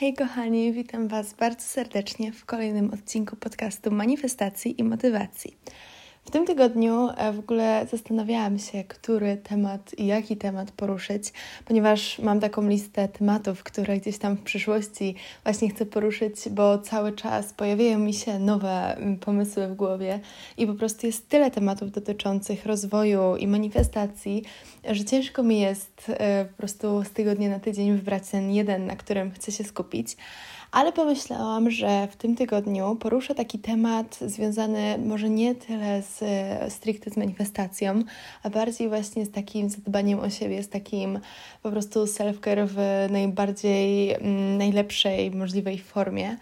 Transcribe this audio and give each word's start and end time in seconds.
Hej 0.00 0.14
kochani, 0.14 0.72
witam 0.72 1.08
Was 1.08 1.34
bardzo 1.34 1.62
serdecznie 1.62 2.32
w 2.32 2.44
kolejnym 2.44 2.94
odcinku 2.94 3.36
podcastu 3.36 3.90
Manifestacji 3.90 4.80
i 4.80 4.84
Motywacji. 4.84 5.56
W 6.28 6.30
tym 6.30 6.46
tygodniu 6.46 7.08
e, 7.16 7.32
w 7.32 7.38
ogóle 7.38 7.86
zastanawiałam 7.90 8.58
się, 8.58 8.84
który 8.84 9.36
temat 9.36 9.98
i 9.98 10.06
jaki 10.06 10.36
temat 10.36 10.70
poruszyć, 10.70 11.32
ponieważ 11.64 12.18
mam 12.18 12.40
taką 12.40 12.68
listę 12.68 13.08
tematów, 13.08 13.62
które 13.62 14.00
gdzieś 14.00 14.18
tam 14.18 14.36
w 14.36 14.42
przyszłości 14.42 15.14
właśnie 15.44 15.70
chcę 15.70 15.86
poruszyć, 15.86 16.34
bo 16.50 16.78
cały 16.78 17.12
czas 17.12 17.52
pojawiają 17.52 17.98
mi 17.98 18.14
się 18.14 18.38
nowe 18.38 18.96
mm, 18.96 19.18
pomysły 19.18 19.68
w 19.68 19.74
głowie 19.74 20.20
i 20.56 20.66
po 20.66 20.74
prostu 20.74 21.06
jest 21.06 21.28
tyle 21.28 21.50
tematów 21.50 21.90
dotyczących 21.90 22.66
rozwoju 22.66 23.36
i 23.36 23.46
manifestacji, 23.46 24.44
że 24.90 25.04
ciężko 25.04 25.42
mi 25.42 25.60
jest 25.60 26.06
e, 26.08 26.44
po 26.44 26.56
prostu 26.56 27.04
z 27.04 27.10
tygodnia 27.10 27.48
na 27.48 27.58
tydzień 27.60 27.96
wybrać 27.96 28.28
ten 28.30 28.50
jeden, 28.50 28.86
na 28.86 28.96
którym 28.96 29.30
chcę 29.30 29.52
się 29.52 29.64
skupić 29.64 30.16
ale 30.72 30.92
pomyślałam, 30.92 31.70
że 31.70 32.08
w 32.10 32.16
tym 32.16 32.36
tygodniu 32.36 32.96
poruszę 32.96 33.34
taki 33.34 33.58
temat 33.58 34.18
związany 34.20 34.98
może 34.98 35.30
nie 35.30 35.54
tyle 35.54 36.02
z 36.02 36.22
stricte 36.72 37.10
z 37.10 37.16
manifestacją, 37.16 38.02
a 38.42 38.50
bardziej 38.50 38.88
właśnie 38.88 39.26
z 39.26 39.30
takim 39.30 39.70
zadbaniem 39.70 40.20
o 40.20 40.30
siebie, 40.30 40.62
z 40.62 40.68
takim 40.68 41.20
po 41.62 41.70
prostu 41.70 42.04
self-care 42.04 42.66
w 42.66 43.06
najbardziej 43.10 44.12
mm, 44.12 44.58
najlepszej 44.58 45.30
możliwej 45.30 45.78
formie. 45.78 46.36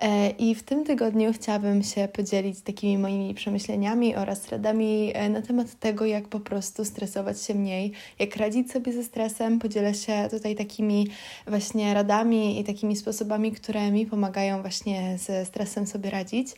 E, 0.00 0.30
I 0.30 0.54
w 0.54 0.62
tym 0.62 0.84
tygodniu 0.84 1.32
chciałabym 1.32 1.82
się 1.82 2.08
podzielić 2.08 2.60
takimi 2.60 2.98
moimi 2.98 3.34
przemyśleniami 3.34 4.16
oraz 4.16 4.48
radami 4.48 5.12
e, 5.14 5.28
na 5.28 5.42
temat 5.42 5.74
tego, 5.74 6.04
jak 6.04 6.28
po 6.28 6.40
prostu 6.40 6.84
stresować 6.84 7.42
się 7.42 7.54
mniej, 7.54 7.92
jak 8.18 8.36
radzić 8.36 8.72
sobie 8.72 8.92
ze 8.92 9.04
stresem. 9.04 9.58
Podzielę 9.58 9.94
się 9.94 10.28
tutaj 10.30 10.56
takimi 10.56 11.08
właśnie 11.46 11.94
radami 11.94 12.60
i 12.60 12.64
takimi 12.64 12.96
sposobami, 12.96 13.52
które 13.52 13.90
mi 13.90 14.06
pomagają 14.06 14.60
właśnie 14.60 15.18
ze 15.18 15.44
stresem 15.44 15.86
sobie 15.86 16.10
radzić. 16.10 16.48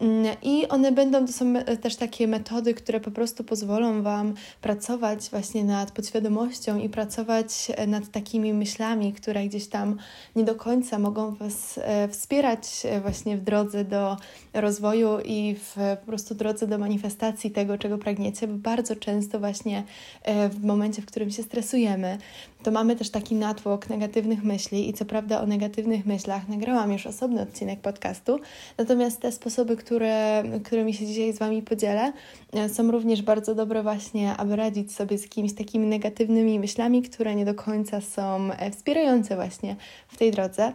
Mm, 0.00 0.36
I 0.42 0.68
one 0.68 0.92
będą, 0.92 1.26
to 1.26 1.32
są 1.32 1.54
też 1.82 1.96
takie 1.96 2.28
metody, 2.28 2.74
które 2.74 3.00
po 3.00 3.10
prostu 3.10 3.44
pozwolą 3.44 4.02
Wam 4.02 4.34
pracować 4.60 5.30
właśnie 5.30 5.64
nad 5.64 5.90
podświadomością 5.90 6.78
i 6.78 6.88
pracować 6.88 7.72
e, 7.76 7.86
nad 7.86 8.10
takimi 8.10 8.52
myślami, 8.52 9.12
które 9.12 9.44
gdzieś 9.44 9.68
tam 9.68 9.96
nie 10.36 10.44
do 10.44 10.54
końca 10.54 10.98
mogą 10.98 11.34
Was 11.34 11.80
wspierać 12.10 12.83
właśnie 13.02 13.36
w 13.36 13.40
drodze 13.40 13.84
do 13.84 14.16
rozwoju 14.54 15.20
i 15.24 15.54
w 15.54 15.76
po 16.00 16.06
prostu 16.06 16.34
drodze 16.34 16.66
do 16.66 16.78
manifestacji 16.78 17.50
tego, 17.50 17.78
czego 17.78 17.98
pragniecie, 17.98 18.48
bo 18.48 18.54
bardzo 18.54 18.96
często 18.96 19.38
właśnie 19.38 19.82
e, 20.22 20.48
w 20.48 20.64
momencie, 20.64 21.02
w 21.02 21.06
którym 21.06 21.30
się 21.30 21.42
stresujemy, 21.42 22.18
to 22.64 22.70
mamy 22.70 22.96
też 22.96 23.10
taki 23.10 23.34
natłok 23.34 23.88
negatywnych 23.88 24.44
myśli 24.44 24.88
i 24.88 24.92
co 24.92 25.04
prawda 25.04 25.40
o 25.40 25.46
negatywnych 25.46 26.06
myślach 26.06 26.48
nagrałam 26.48 26.92
już 26.92 27.06
osobny 27.06 27.42
odcinek 27.42 27.80
podcastu, 27.80 28.40
natomiast 28.78 29.20
te 29.20 29.32
sposoby, 29.32 29.76
które, 29.76 30.42
którymi 30.64 30.94
się 30.94 31.06
dzisiaj 31.06 31.32
z 31.32 31.38
Wami 31.38 31.62
podzielę, 31.62 32.12
e, 32.52 32.68
są 32.68 32.90
również 32.90 33.22
bardzo 33.22 33.54
dobre 33.54 33.82
właśnie, 33.82 34.36
aby 34.36 34.56
radzić 34.56 34.94
sobie 34.94 35.18
z 35.18 35.22
jakimiś 35.22 35.54
takimi 35.54 35.86
negatywnymi 35.86 36.58
myślami, 36.58 37.02
które 37.02 37.34
nie 37.34 37.44
do 37.44 37.54
końca 37.54 38.00
są 38.00 38.52
e, 38.52 38.70
wspierające 38.70 39.34
właśnie 39.34 39.76
w 40.08 40.16
tej 40.16 40.30
drodze. 40.30 40.72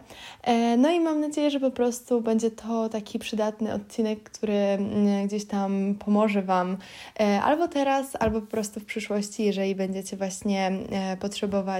No 0.78 0.90
i 0.90 1.00
mam 1.00 1.20
nadzieję, 1.20 1.50
że 1.50 1.60
po 1.60 1.70
prostu 1.70 2.20
będzie 2.20 2.50
to 2.50 2.88
taki 2.88 3.18
przydatny 3.18 3.74
odcinek, 3.74 4.30
który 4.30 4.54
mm, 4.54 5.26
gdzieś 5.26 5.44
tam 5.44 5.94
pomoże 5.94 6.42
Wam 6.42 6.76
e, 7.20 7.42
albo 7.42 7.68
teraz, 7.68 8.16
albo 8.20 8.40
po 8.40 8.46
prostu 8.46 8.80
w 8.80 8.84
przyszłości, 8.84 9.44
jeżeli 9.44 9.74
będziecie 9.74 10.16
właśnie 10.16 10.72
e, 10.90 11.16
potrzebować 11.16 11.79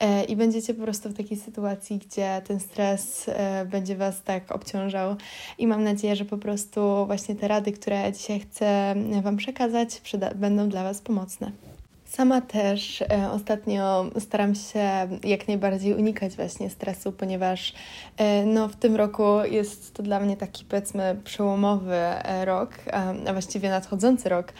e, 0.00 0.24
i 0.24 0.36
będziecie 0.36 0.74
po 0.74 0.82
prostu 0.82 1.08
w 1.08 1.14
takiej 1.14 1.38
sytuacji, 1.38 1.98
gdzie 1.98 2.42
ten 2.46 2.60
stres 2.60 3.30
będzie 3.66 3.96
Was 3.96 4.22
tak 4.22 4.52
obciążał. 4.52 5.16
I 5.58 5.66
mam 5.66 5.84
nadzieję, 5.84 6.16
że 6.16 6.24
po 6.24 6.38
prostu 6.38 7.06
właśnie 7.06 7.34
te 7.34 7.48
rady, 7.48 7.72
które 7.72 8.12
dzisiaj 8.12 8.40
chcę 8.40 8.94
Wam 9.22 9.36
przekazać, 9.36 10.02
będą 10.34 10.68
dla 10.68 10.82
Was 10.82 11.00
pomocne. 11.00 11.73
Sama 12.04 12.40
też 12.40 13.02
e, 13.02 13.30
ostatnio 13.32 14.06
staram 14.18 14.54
się 14.54 15.08
jak 15.24 15.48
najbardziej 15.48 15.94
unikać 15.94 16.36
właśnie 16.36 16.70
stresu, 16.70 17.12
ponieważ 17.12 17.74
e, 18.16 18.46
no, 18.46 18.68
w 18.68 18.76
tym 18.76 18.96
roku 18.96 19.24
jest 19.50 19.94
to 19.94 20.02
dla 20.02 20.20
mnie 20.20 20.36
taki 20.36 20.64
powiedzmy 20.64 21.16
przełomowy 21.24 21.94
e, 21.94 22.44
rok, 22.44 22.70
a 23.26 23.32
właściwie 23.32 23.70
nadchodzący 23.70 24.28
rok 24.28 24.52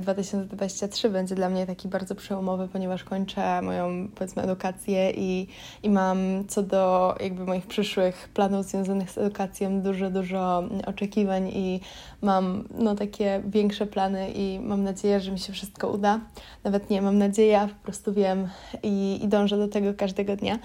2023 0.00 1.10
będzie 1.10 1.34
dla 1.34 1.48
mnie 1.48 1.66
taki 1.66 1.88
bardzo 1.88 2.14
przełomowy, 2.14 2.68
ponieważ 2.68 3.04
kończę 3.04 3.62
moją 3.62 4.08
powiedzmy 4.14 4.42
edukację 4.42 5.10
i, 5.10 5.48
i 5.82 5.90
mam 5.90 6.44
co 6.48 6.62
do 6.62 7.14
jakby 7.20 7.44
moich 7.44 7.66
przyszłych 7.66 8.28
planów 8.34 8.66
związanych 8.66 9.10
z 9.10 9.18
edukacją 9.18 9.80
dużo, 9.80 10.10
dużo 10.10 10.62
oczekiwań 10.86 11.48
i 11.48 11.80
mam 12.22 12.64
no, 12.78 12.94
takie 12.94 13.42
większe 13.46 13.86
plany 13.86 14.30
i 14.30 14.60
mam 14.60 14.82
nadzieję, 14.82 15.20
że 15.20 15.32
mi 15.32 15.38
się 15.38 15.52
wszystko 15.52 15.88
uda. 15.88 16.20
Nawet 16.64 16.73
nie 16.90 17.02
mam 17.02 17.18
nadzieję, 17.18 17.60
a 17.60 17.68
po 17.68 17.74
prostu 17.82 18.12
wiem 18.12 18.48
i, 18.82 19.20
i 19.24 19.28
dążę 19.28 19.56
do 19.56 19.68
tego 19.68 19.94
każdego 19.94 20.36
dnia. 20.36 20.58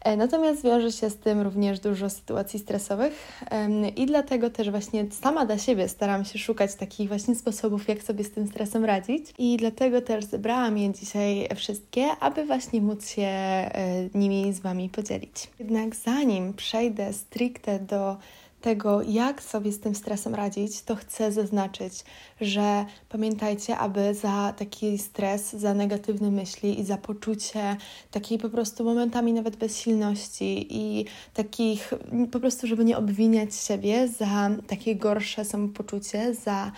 E, 0.00 0.16
natomiast 0.16 0.64
wiąże 0.64 0.92
się 0.92 1.10
z 1.10 1.16
tym 1.16 1.40
również 1.40 1.80
dużo 1.80 2.10
sytuacji 2.10 2.58
stresowych 2.58 3.42
i 3.96 4.06
dlatego 4.06 4.50
też 4.50 4.70
właśnie 4.70 5.06
sama 5.10 5.46
dla 5.46 5.58
siebie 5.58 5.88
staram 5.88 6.24
się 6.24 6.38
szukać 6.38 6.74
takich 6.74 7.08
właśnie 7.08 7.34
sposobów, 7.34 7.88
jak 7.88 8.02
sobie 8.02 8.24
z 8.24 8.30
tym 8.30 8.46
stresem 8.48 8.84
radzić 8.84 9.34
i 9.38 9.56
dlatego 9.56 10.00
też 10.00 10.24
zebrałam 10.24 10.78
je 10.78 10.92
dzisiaj 10.92 11.48
wszystkie, 11.54 12.06
aby 12.20 12.44
właśnie 12.44 12.80
móc 12.80 13.08
się 13.08 13.22
e, 13.22 13.70
nimi 14.14 14.52
z 14.52 14.60
Wami 14.60 14.88
podzielić. 14.88 15.50
Jednak 15.58 15.96
zanim 15.96 16.54
przejdę 16.54 17.12
stricte 17.12 17.78
do 17.78 18.16
tego, 18.60 19.02
jak 19.02 19.42
sobie 19.42 19.72
z 19.72 19.80
tym 19.80 19.94
stresem 19.94 20.34
radzić, 20.34 20.82
to 20.82 20.96
chcę 20.96 21.32
zaznaczyć, 21.32 21.92
że 22.40 22.84
pamiętajcie, 23.08 23.78
aby 23.78 24.14
za 24.14 24.54
taki 24.58 24.98
stres, 24.98 25.52
za 25.52 25.74
negatywne 25.74 26.30
myśli 26.30 26.80
i 26.80 26.84
za 26.84 26.96
poczucie 26.96 27.76
takiej 28.10 28.38
po 28.38 28.48
prostu 28.48 28.84
momentami 28.84 29.32
nawet 29.32 29.56
bezsilności 29.56 30.66
i 30.70 31.04
takich 31.34 31.94
po 32.32 32.40
prostu, 32.40 32.66
żeby 32.66 32.84
nie 32.84 32.98
obwiniać 32.98 33.54
siebie 33.54 34.08
za 34.08 34.50
takie 34.66 34.96
gorsze 34.96 35.44
samopoczucie, 35.44 36.34
za 36.34 36.72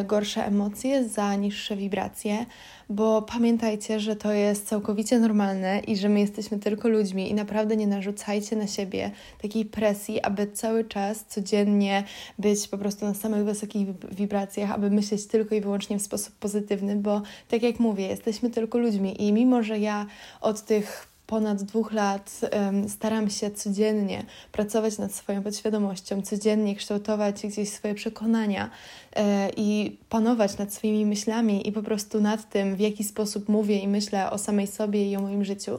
y, 0.00 0.04
gorsze 0.04 0.46
emocje, 0.46 1.08
za 1.08 1.34
niższe 1.34 1.76
wibracje 1.76 2.46
bo 2.90 3.22
pamiętajcie, 3.22 4.00
że 4.00 4.16
to 4.16 4.32
jest 4.32 4.68
całkowicie 4.68 5.18
normalne 5.18 5.80
i 5.80 5.96
że 5.96 6.08
my 6.08 6.20
jesteśmy 6.20 6.58
tylko 6.58 6.88
ludźmi 6.88 7.30
i 7.30 7.34
naprawdę 7.34 7.76
nie 7.76 7.86
narzucajcie 7.86 8.56
na 8.56 8.66
siebie 8.66 9.10
takiej 9.42 9.64
presji, 9.64 10.20
aby 10.20 10.46
cały 10.46 10.84
czas, 10.84 11.24
codziennie 11.28 12.04
być 12.38 12.68
po 12.68 12.78
prostu 12.78 13.04
na 13.04 13.14
samych 13.14 13.44
wysokich 13.44 13.88
wibracjach, 14.10 14.70
aby 14.70 14.90
myśleć 14.90 15.26
tylko 15.26 15.54
i 15.54 15.60
wyłącznie 15.60 15.98
w 15.98 16.02
sposób 16.02 16.34
pozytywny, 16.34 16.96
bo 16.96 17.22
tak 17.48 17.62
jak 17.62 17.80
mówię, 17.80 18.06
jesteśmy 18.06 18.50
tylko 18.50 18.78
ludźmi 18.78 19.22
i 19.22 19.32
mimo, 19.32 19.62
że 19.62 19.78
ja 19.78 20.06
od 20.40 20.62
tych 20.62 21.11
ponad 21.32 21.62
dwóch 21.62 21.92
lat 21.92 22.40
staram 22.88 23.30
się 23.30 23.50
codziennie 23.50 24.24
pracować 24.52 24.98
nad 24.98 25.14
swoją 25.14 25.42
podświadomością, 25.42 26.22
codziennie 26.22 26.76
kształtować 26.76 27.46
gdzieś 27.46 27.68
swoje 27.68 27.94
przekonania 27.94 28.70
e, 29.16 29.50
i 29.56 29.96
panować 30.08 30.58
nad 30.58 30.74
swoimi 30.74 31.06
myślami 31.06 31.68
i 31.68 31.72
po 31.72 31.82
prostu 31.82 32.20
nad 32.20 32.50
tym, 32.50 32.76
w 32.76 32.80
jaki 32.80 33.04
sposób 33.04 33.48
mówię 33.48 33.78
i 33.78 33.88
myślę 33.88 34.30
o 34.30 34.38
samej 34.38 34.66
sobie 34.66 35.10
i 35.10 35.16
o 35.16 35.20
moim 35.20 35.44
życiu 35.44 35.78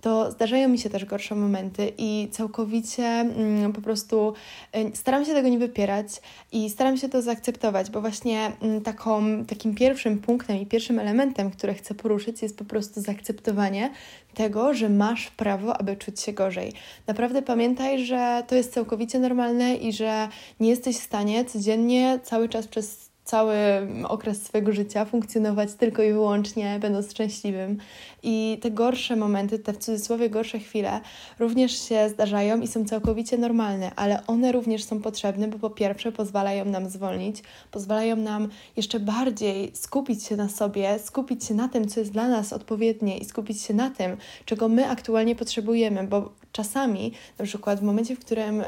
to 0.00 0.30
zdarzają 0.30 0.68
mi 0.68 0.78
się 0.78 0.90
też 0.90 1.04
gorsze 1.04 1.34
momenty 1.34 1.92
i 1.98 2.28
całkowicie 2.32 3.04
mm, 3.04 3.72
po 3.72 3.80
prostu 3.80 4.32
y, 4.76 4.96
staram 4.96 5.24
się 5.24 5.32
tego 5.32 5.48
nie 5.48 5.58
wypierać 5.58 6.06
i 6.52 6.70
staram 6.70 6.96
się 6.96 7.08
to 7.08 7.22
zaakceptować, 7.22 7.90
bo 7.90 8.00
właśnie 8.00 8.52
mm, 8.62 8.80
taką, 8.80 9.44
takim 9.44 9.74
pierwszym 9.74 10.18
punktem 10.18 10.56
i 10.56 10.66
pierwszym 10.66 10.98
elementem, 10.98 11.50
który 11.50 11.74
chcę 11.74 11.94
poruszyć, 11.94 12.42
jest 12.42 12.58
po 12.58 12.64
prostu 12.64 13.00
zaakceptowanie 13.00 13.90
tego, 14.34 14.74
że 14.74 14.88
masz 14.88 15.30
prawo, 15.30 15.76
aby 15.76 15.96
czuć 15.96 16.20
się 16.20 16.32
gorzej. 16.32 16.72
Naprawdę 17.06 17.42
pamiętaj, 17.42 18.04
że 18.04 18.42
to 18.46 18.54
jest 18.54 18.72
całkowicie 18.72 19.18
normalne 19.18 19.74
i 19.74 19.92
że 19.92 20.28
nie 20.60 20.68
jesteś 20.68 20.96
w 20.96 21.02
stanie 21.02 21.44
codziennie, 21.44 22.20
cały 22.22 22.48
czas 22.48 22.68
przez 22.68 23.05
cały 23.26 23.56
okres 24.04 24.42
swojego 24.42 24.72
życia 24.72 25.04
funkcjonować 25.04 25.74
tylko 25.74 26.02
i 26.02 26.12
wyłącznie 26.12 26.78
będąc 26.80 27.10
szczęśliwym. 27.10 27.78
I 28.22 28.58
te 28.62 28.70
gorsze 28.70 29.16
momenty, 29.16 29.58
te 29.58 29.72
w 29.72 29.78
cudzysłowie 29.78 30.30
gorsze 30.30 30.58
chwile 30.58 31.00
również 31.38 31.88
się 31.88 32.08
zdarzają 32.08 32.60
i 32.60 32.66
są 32.66 32.84
całkowicie 32.84 33.38
normalne, 33.38 33.90
ale 33.96 34.26
one 34.26 34.52
również 34.52 34.84
są 34.84 35.02
potrzebne, 35.02 35.48
bo 35.48 35.58
po 35.58 35.70
pierwsze 35.70 36.12
pozwalają 36.12 36.64
nam 36.64 36.90
zwolnić, 36.90 37.42
pozwalają 37.70 38.16
nam 38.16 38.48
jeszcze 38.76 39.00
bardziej 39.00 39.70
skupić 39.74 40.24
się 40.24 40.36
na 40.36 40.48
sobie, 40.48 40.98
skupić 40.98 41.44
się 41.44 41.54
na 41.54 41.68
tym, 41.68 41.88
co 41.88 42.00
jest 42.00 42.12
dla 42.12 42.28
nas 42.28 42.52
odpowiednie 42.52 43.18
i 43.18 43.24
skupić 43.24 43.62
się 43.62 43.74
na 43.74 43.90
tym, 43.90 44.16
czego 44.44 44.68
my 44.68 44.88
aktualnie 44.88 45.36
potrzebujemy, 45.36 46.04
bo 46.04 46.32
czasami, 46.52 47.12
na 47.38 47.44
przykład 47.44 47.80
w 47.80 47.82
momencie, 47.82 48.16
w 48.16 48.20
którym 48.20 48.62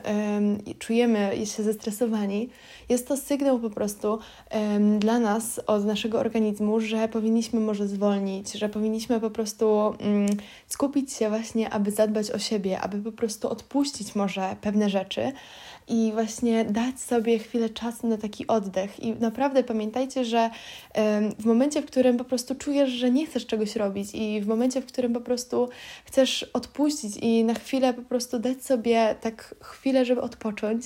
czujemy 0.78 1.32
się 1.44 1.62
zestresowani, 1.62 2.48
jest 2.88 3.08
to 3.08 3.16
sygnał 3.16 3.58
po 3.58 3.70
prostu 3.70 4.18
um, 4.50 4.98
dla 4.98 5.18
nas, 5.18 5.60
od 5.66 5.84
naszego 5.84 6.18
organizmu, 6.18 6.80
że 6.80 7.08
powinniśmy 7.08 7.60
może 7.60 7.88
zwolnić, 7.88 8.52
że 8.52 8.68
powinniśmy 8.68 9.20
po 9.20 9.30
prostu 9.30 9.66
um, 9.70 9.96
skupić 10.66 11.12
się 11.12 11.28
właśnie, 11.28 11.70
aby 11.70 11.90
zadbać 11.90 12.30
o 12.30 12.38
siebie, 12.38 12.80
aby 12.80 12.98
po 12.98 13.12
prostu 13.12 13.48
odpuścić 13.48 14.14
może 14.14 14.56
pewne 14.60 14.90
rzeczy 14.90 15.32
i 15.88 16.10
właśnie 16.12 16.64
dać 16.64 17.00
sobie 17.00 17.38
chwilę 17.38 17.70
czasu 17.70 18.06
na 18.06 18.16
taki 18.16 18.46
oddech. 18.46 19.00
I 19.00 19.12
naprawdę 19.12 19.64
pamiętajcie, 19.64 20.24
że 20.24 20.50
w 21.38 21.44
momencie, 21.44 21.82
w 21.82 21.86
którym 21.86 22.16
po 22.16 22.24
prostu 22.24 22.54
czujesz, 22.54 22.90
że 22.90 23.10
nie 23.10 23.26
chcesz 23.26 23.46
czegoś 23.46 23.76
robić, 23.76 24.08
i 24.14 24.40
w 24.40 24.46
momencie, 24.46 24.80
w 24.80 24.86
którym 24.86 25.12
po 25.12 25.20
prostu 25.20 25.68
chcesz 26.04 26.42
odpuścić 26.52 27.16
i 27.16 27.44
na 27.44 27.54
chwilę 27.54 27.94
po 27.94 28.02
prostu 28.02 28.38
dać 28.38 28.64
sobie 28.64 29.14
tak 29.20 29.54
chwilę, 29.62 30.04
żeby 30.04 30.20
odpocząć, 30.20 30.84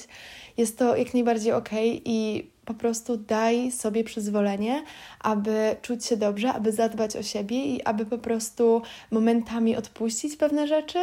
jest 0.57 0.79
to 0.79 0.97
jak 0.97 1.15
najbardziej 1.15 1.53
ok 1.53 1.71
i 1.95 2.53
po 2.65 2.75
prostu 2.75 3.17
daj 3.17 3.71
sobie 3.71 4.05
przyzwolenie, 4.05 4.83
aby 5.21 5.77
czuć 5.83 6.05
się 6.05 6.17
dobrze, 6.17 6.53
aby 6.53 6.73
zadbać 6.73 7.17
o 7.17 7.23
siebie 7.23 7.65
i 7.65 7.83
aby 7.83 8.07
po 8.07 8.19
prostu 8.19 8.83
momentami 9.11 9.77
odpuścić 9.77 10.37
pewne 10.37 10.69
rzeczy, 10.69 10.99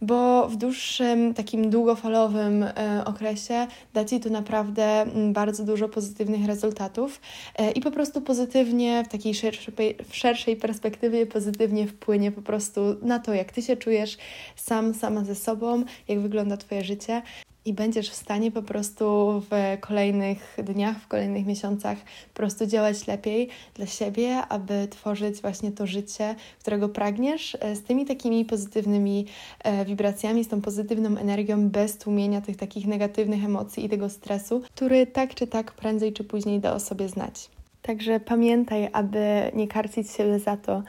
bo 0.00 0.48
w 0.48 0.56
dłuższym, 0.56 1.34
takim 1.34 1.70
długofalowym 1.70 2.62
e, 2.62 3.02
okresie 3.04 3.66
da 3.94 4.04
ci 4.04 4.20
to 4.20 4.30
naprawdę 4.30 4.84
mm, 4.84 5.32
bardzo 5.32 5.64
dużo 5.64 5.88
pozytywnych 5.88 6.46
rezultatów 6.46 7.20
e, 7.56 7.70
i 7.70 7.80
po 7.80 7.90
prostu 7.90 8.20
pozytywnie, 8.20 9.04
w 9.04 9.08
takiej 9.08 9.34
szerszej, 9.34 9.74
w 10.08 10.16
szerszej 10.16 10.56
perspektywie, 10.56 11.26
pozytywnie 11.26 11.86
wpłynie 11.86 12.32
po 12.32 12.42
prostu 12.42 12.80
na 13.02 13.18
to, 13.18 13.34
jak 13.34 13.52
ty 13.52 13.62
się 13.62 13.76
czujesz 13.76 14.16
sam, 14.56 14.94
sama 14.94 15.24
ze 15.24 15.34
sobą, 15.34 15.84
jak 16.08 16.20
wygląda 16.20 16.56
Twoje 16.56 16.84
życie 16.84 17.22
i 17.64 17.72
będziesz 17.72 18.10
w 18.10 18.14
stanie 18.14 18.50
po 18.50 18.62
prostu 18.62 19.04
w 19.50 19.80
kolejnych 19.80 20.56
dniach, 20.64 20.98
w 21.00 21.08
kolejnych 21.08 21.46
miesiącach 21.46 21.98
po 22.32 22.36
prostu 22.36 22.66
działać 22.66 23.06
lepiej 23.06 23.48
dla 23.74 23.86
siebie, 23.86 24.36
aby 24.48 24.88
tworzyć 24.90 25.40
właśnie 25.40 25.72
to 25.72 25.86
życie, 25.86 26.34
którego 26.60 26.88
pragniesz, 26.88 27.56
e, 27.60 27.76
z 27.76 27.82
tymi 27.82 28.06
takimi 28.06 28.44
pozytywnymi 28.44 29.26
e, 29.64 29.84
wibracjami, 29.84 30.44
z 30.44 30.48
tą 30.48 30.60
pozytywną 30.60 31.16
energią, 31.16 31.68
bez 31.68 31.98
tłumienia 31.98 32.40
tych 32.40 32.56
takich 32.56 32.86
negatywnych 32.86 33.44
emocji 33.44 33.84
i 33.84 33.88
tego 33.88 34.10
stresu, 34.10 34.62
który 34.74 35.06
tak 35.06 35.34
czy 35.34 35.46
tak 35.46 35.72
prędzej 35.72 36.12
czy 36.12 36.24
później 36.24 36.60
da 36.60 36.74
o 36.74 36.80
sobie 36.80 37.08
znać. 37.08 37.50
Także 37.82 38.20
pamiętaj, 38.20 38.88
aby 38.92 39.50
nie 39.54 39.68
karcić 39.68 40.10
się 40.10 40.38
za 40.38 40.56
to, 40.56 40.82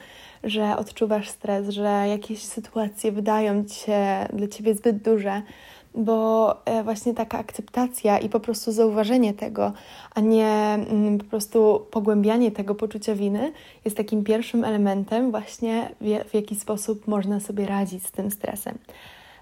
że 0.44 0.76
odczuwasz 0.76 1.28
stres, 1.28 1.68
że 1.68 2.04
jakieś 2.08 2.42
sytuacje 2.42 3.12
wydają 3.12 3.64
się 3.68 4.26
dla 4.32 4.48
ciebie 4.48 4.74
zbyt 4.74 4.96
duże, 4.96 5.42
bo 5.96 6.56
e, 6.64 6.82
właśnie 6.82 7.14
taka 7.14 7.38
akceptacja 7.38 8.18
i 8.18 8.28
po 8.28 8.40
prostu 8.40 8.72
zauważenie 8.72 9.34
tego, 9.34 9.72
a 10.14 10.20
nie 10.20 10.48
mm, 10.48 11.18
po 11.18 11.24
prostu 11.24 11.86
pogłębianie 11.90 12.50
tego 12.50 12.74
poczucia 12.74 13.14
winy 13.14 13.52
jest 13.84 13.96
takim 13.96 14.24
pierwszym 14.24 14.64
elementem 14.64 15.30
właśnie 15.30 15.94
w 16.00 16.34
jaki 16.34 16.54
sposób 16.54 17.06
można 17.06 17.40
sobie 17.40 17.66
radzić 17.66 18.06
z 18.06 18.12
tym 18.12 18.30
stresem. 18.30 18.78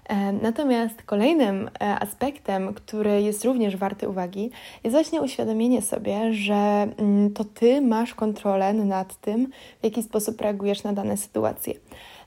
E, 0.09 0.31
natomiast 0.31 1.03
kolejnym 1.03 1.69
e, 1.81 1.99
aspektem, 1.99 2.73
który 2.73 3.21
jest 3.21 3.45
również 3.45 3.77
warty 3.77 4.09
uwagi, 4.09 4.51
jest 4.83 4.95
właśnie 4.95 5.21
uświadomienie 5.21 5.81
sobie, 5.81 6.33
że 6.33 6.87
mm, 6.97 7.33
to 7.33 7.43
ty 7.43 7.81
masz 7.81 8.13
kontrolę 8.13 8.73
nad 8.73 9.15
tym, 9.15 9.47
w 9.81 9.83
jaki 9.83 10.03
sposób 10.03 10.41
reagujesz 10.41 10.83
na 10.83 10.93
dane 10.93 11.17
sytuacje. 11.17 11.73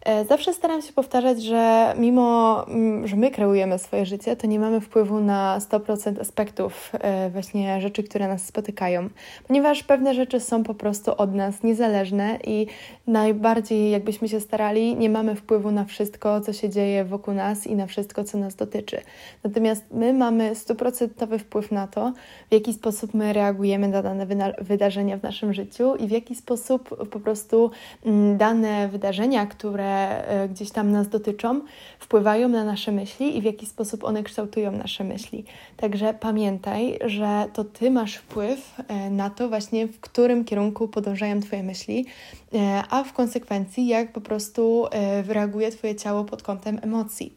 E, 0.04 0.24
zawsze 0.24 0.54
staram 0.54 0.82
się 0.82 0.92
powtarzać, 0.92 1.42
że 1.42 1.94
mimo, 1.98 2.64
mm, 2.66 3.06
że 3.06 3.16
my 3.16 3.30
kreujemy 3.30 3.78
swoje 3.78 4.06
życie, 4.06 4.36
to 4.36 4.46
nie 4.46 4.58
mamy 4.58 4.80
wpływu 4.80 5.20
na 5.20 5.58
100% 5.60 6.20
aspektów 6.20 6.92
e, 7.00 7.30
właśnie 7.30 7.80
rzeczy, 7.80 8.02
które 8.02 8.28
nas 8.28 8.44
spotykają, 8.44 9.08
ponieważ 9.46 9.82
pewne 9.82 10.14
rzeczy 10.14 10.40
są 10.40 10.64
po 10.64 10.74
prostu 10.74 11.12
od 11.16 11.34
nas 11.34 11.62
niezależne 11.62 12.38
i 12.44 12.66
najbardziej 13.06 13.90
jakbyśmy 13.90 14.28
się 14.28 14.40
starali, 14.40 14.96
nie 14.96 15.10
mamy 15.10 15.34
wpływu 15.34 15.70
na 15.70 15.84
wszystko, 15.84 16.40
co 16.40 16.52
się 16.52 16.68
dzieje 16.70 17.04
wokół 17.04 17.34
nas 17.34 17.66
i 17.66 17.76
na 17.76 17.86
wszystko, 17.86 18.24
co 18.24 18.38
nas 18.38 18.54
dotyczy. 18.54 19.00
Natomiast 19.44 19.84
my 19.90 20.12
mamy 20.12 20.54
stuprocentowy 20.54 21.38
wpływ 21.38 21.72
na 21.72 21.86
to, 21.86 22.12
w 22.50 22.54
jaki 22.54 22.74
sposób 22.74 23.14
my 23.14 23.32
reagujemy 23.32 23.88
na 23.88 24.02
dane 24.02 24.26
wydarzenia 24.58 25.16
w 25.16 25.22
naszym 25.22 25.54
życiu 25.54 25.96
i 25.96 26.06
w 26.06 26.10
jaki 26.10 26.34
sposób 26.34 27.08
po 27.10 27.20
prostu 27.20 27.70
mm, 28.06 28.36
dane 28.36 28.88
wydarzenia, 28.88 29.46
które 29.46 29.87
E, 29.88 30.48
gdzieś 30.48 30.70
tam 30.70 30.92
nas 30.92 31.08
dotyczą, 31.08 31.60
wpływają 31.98 32.48
na 32.48 32.64
nasze 32.64 32.92
myśli 32.92 33.36
i 33.36 33.40
w 33.40 33.44
jaki 33.44 33.66
sposób 33.66 34.04
one 34.04 34.22
kształtują 34.22 34.72
nasze 34.72 35.04
myśli. 35.04 35.44
Także 35.76 36.14
pamiętaj, 36.14 36.98
że 37.06 37.48
to 37.52 37.64
Ty 37.64 37.90
masz 37.90 38.14
wpływ 38.14 38.74
e, 38.88 39.10
na 39.10 39.30
to 39.30 39.48
właśnie, 39.48 39.86
w 39.86 40.00
którym 40.00 40.44
kierunku 40.44 40.88
podążają 40.88 41.40
Twoje 41.40 41.62
myśli, 41.62 42.06
e, 42.54 42.82
a 42.90 43.04
w 43.04 43.12
konsekwencji 43.12 43.86
jak 43.86 44.12
po 44.12 44.20
prostu 44.20 44.86
reaguje 45.28 45.70
Twoje 45.70 45.94
ciało 45.96 46.24
pod 46.24 46.42
kątem 46.42 46.78
emocji. 46.82 47.32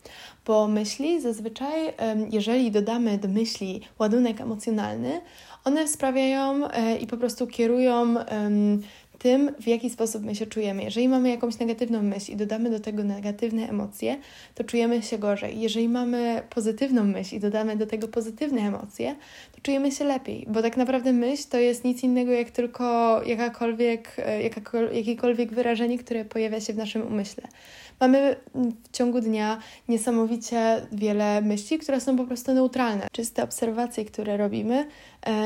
Bo 0.45 0.67
myśli 0.67 1.21
zazwyczaj, 1.21 1.93
jeżeli 2.31 2.71
dodamy 2.71 3.17
do 3.17 3.27
myśli 3.27 3.81
ładunek 3.99 4.41
emocjonalny, 4.41 5.21
one 5.63 5.87
sprawiają 5.87 6.61
i 6.99 7.07
po 7.07 7.17
prostu 7.17 7.47
kierują 7.47 8.15
tym, 9.21 9.51
w 9.59 9.67
jaki 9.67 9.89
sposób 9.89 10.23
my 10.23 10.35
się 10.35 10.45
czujemy. 10.45 10.83
Jeżeli 10.83 11.09
mamy 11.09 11.29
jakąś 11.29 11.59
negatywną 11.59 12.03
myśl 12.03 12.31
i 12.31 12.35
dodamy 12.35 12.69
do 12.69 12.79
tego 12.79 13.03
negatywne 13.03 13.69
emocje, 13.69 14.17
to 14.55 14.63
czujemy 14.63 15.01
się 15.01 15.17
gorzej. 15.17 15.59
Jeżeli 15.59 15.89
mamy 15.89 16.41
pozytywną 16.49 17.03
myśl 17.03 17.35
i 17.35 17.39
dodamy 17.39 17.75
do 17.75 17.87
tego 17.87 18.07
pozytywne 18.07 18.61
emocje, 18.61 19.15
to 19.55 19.61
czujemy 19.61 19.91
się 19.91 20.05
lepiej, 20.05 20.45
bo 20.49 20.61
tak 20.61 20.77
naprawdę 20.77 21.13
myśl 21.13 21.43
to 21.49 21.57
jest 21.57 21.83
nic 21.83 22.03
innego 22.03 22.31
jak 22.31 22.51
tylko 22.51 23.21
jakakolwiek, 23.25 24.15
e, 24.17 24.43
jakakolwiek, 24.43 24.95
jakiekolwiek 24.95 25.53
wyrażenie, 25.53 25.97
które 25.97 26.25
pojawia 26.25 26.61
się 26.61 26.73
w 26.73 26.77
naszym 26.77 27.07
umyśle. 27.07 27.43
Mamy 27.99 28.35
w 28.55 28.91
ciągu 28.91 29.21
dnia 29.21 29.57
niesamowicie 29.87 30.87
wiele 30.91 31.41
myśli, 31.41 31.79
które 31.79 32.01
są 32.01 32.17
po 32.17 32.23
prostu 32.23 32.53
neutralne. 32.53 33.07
Czyste 33.11 33.43
obserwacje, 33.43 34.05
które 34.05 34.37
robimy 34.37 34.87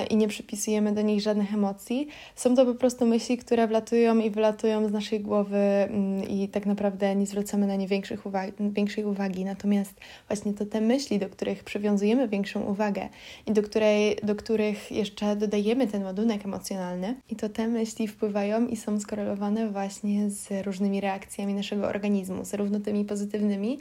i 0.10 0.18
nie 0.18 0.27
przypisujemy 0.27 0.92
do 0.92 1.01
nich 1.01 1.22
żadnych 1.22 1.54
emocji, 1.54 2.07
są 2.36 2.56
to 2.56 2.66
po 2.66 2.75
prostu 2.75 3.06
myśli, 3.06 3.38
które 3.38 3.68
wlatują 3.68 4.19
i 4.19 4.30
wylatują 4.30 4.88
z 4.88 4.92
naszej 4.92 5.19
głowy 5.19 5.57
mm, 5.57 6.30
i 6.30 6.50
tak 6.50 6.66
naprawdę 6.66 7.16
nie 7.16 7.25
zwracamy 7.25 7.68
na 7.68 7.75
nie 7.75 7.88
większych 7.88 8.25
uwagi, 8.25 8.54
większej 8.60 9.06
uwagi. 9.06 9.45
Natomiast 9.45 9.94
właśnie 10.27 10.54
to 10.54 10.66
te 10.66 10.81
myśli, 10.81 11.19
do 11.19 11.30
których 11.30 11.63
przywiązujemy 11.63 12.27
większą 12.27 12.62
uwagę 12.62 13.10
i 13.48 13.51
do, 13.51 13.63
której, 13.63 14.18
do 14.24 14.36
których 14.36 14.92
jeszcze 14.92 15.36
dodajemy 15.36 15.88
ten 15.88 16.04
ładunek 16.04 16.45
emocjonalny, 16.45 17.16
i 17.30 17.36
to 17.36 17.50
te 17.50 17.68
myśli 17.68 18.07
wpływają 18.07 18.68
i 18.68 18.75
są 18.75 19.00
skorelowane 19.00 19.69
właśnie 19.69 20.30
z 20.30 20.66
różnymi 20.66 21.01
reakcjami 21.01 21.54
naszego 21.54 21.88
organizmu 21.88 22.45
zarówno 22.45 22.80
tymi 22.80 23.06
pozytywnymi 23.06 23.80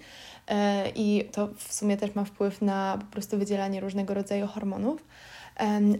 e, 0.48 0.88
i 0.94 1.24
to 1.32 1.48
w 1.56 1.72
sumie 1.72 1.96
też 1.96 2.14
ma 2.14 2.24
wpływ 2.24 2.62
na 2.62 2.98
po 3.00 3.06
prostu 3.06 3.38
wydzielanie 3.38 3.80
różnego 3.80 4.14
rodzaju 4.14 4.46
hormonów, 4.46 5.04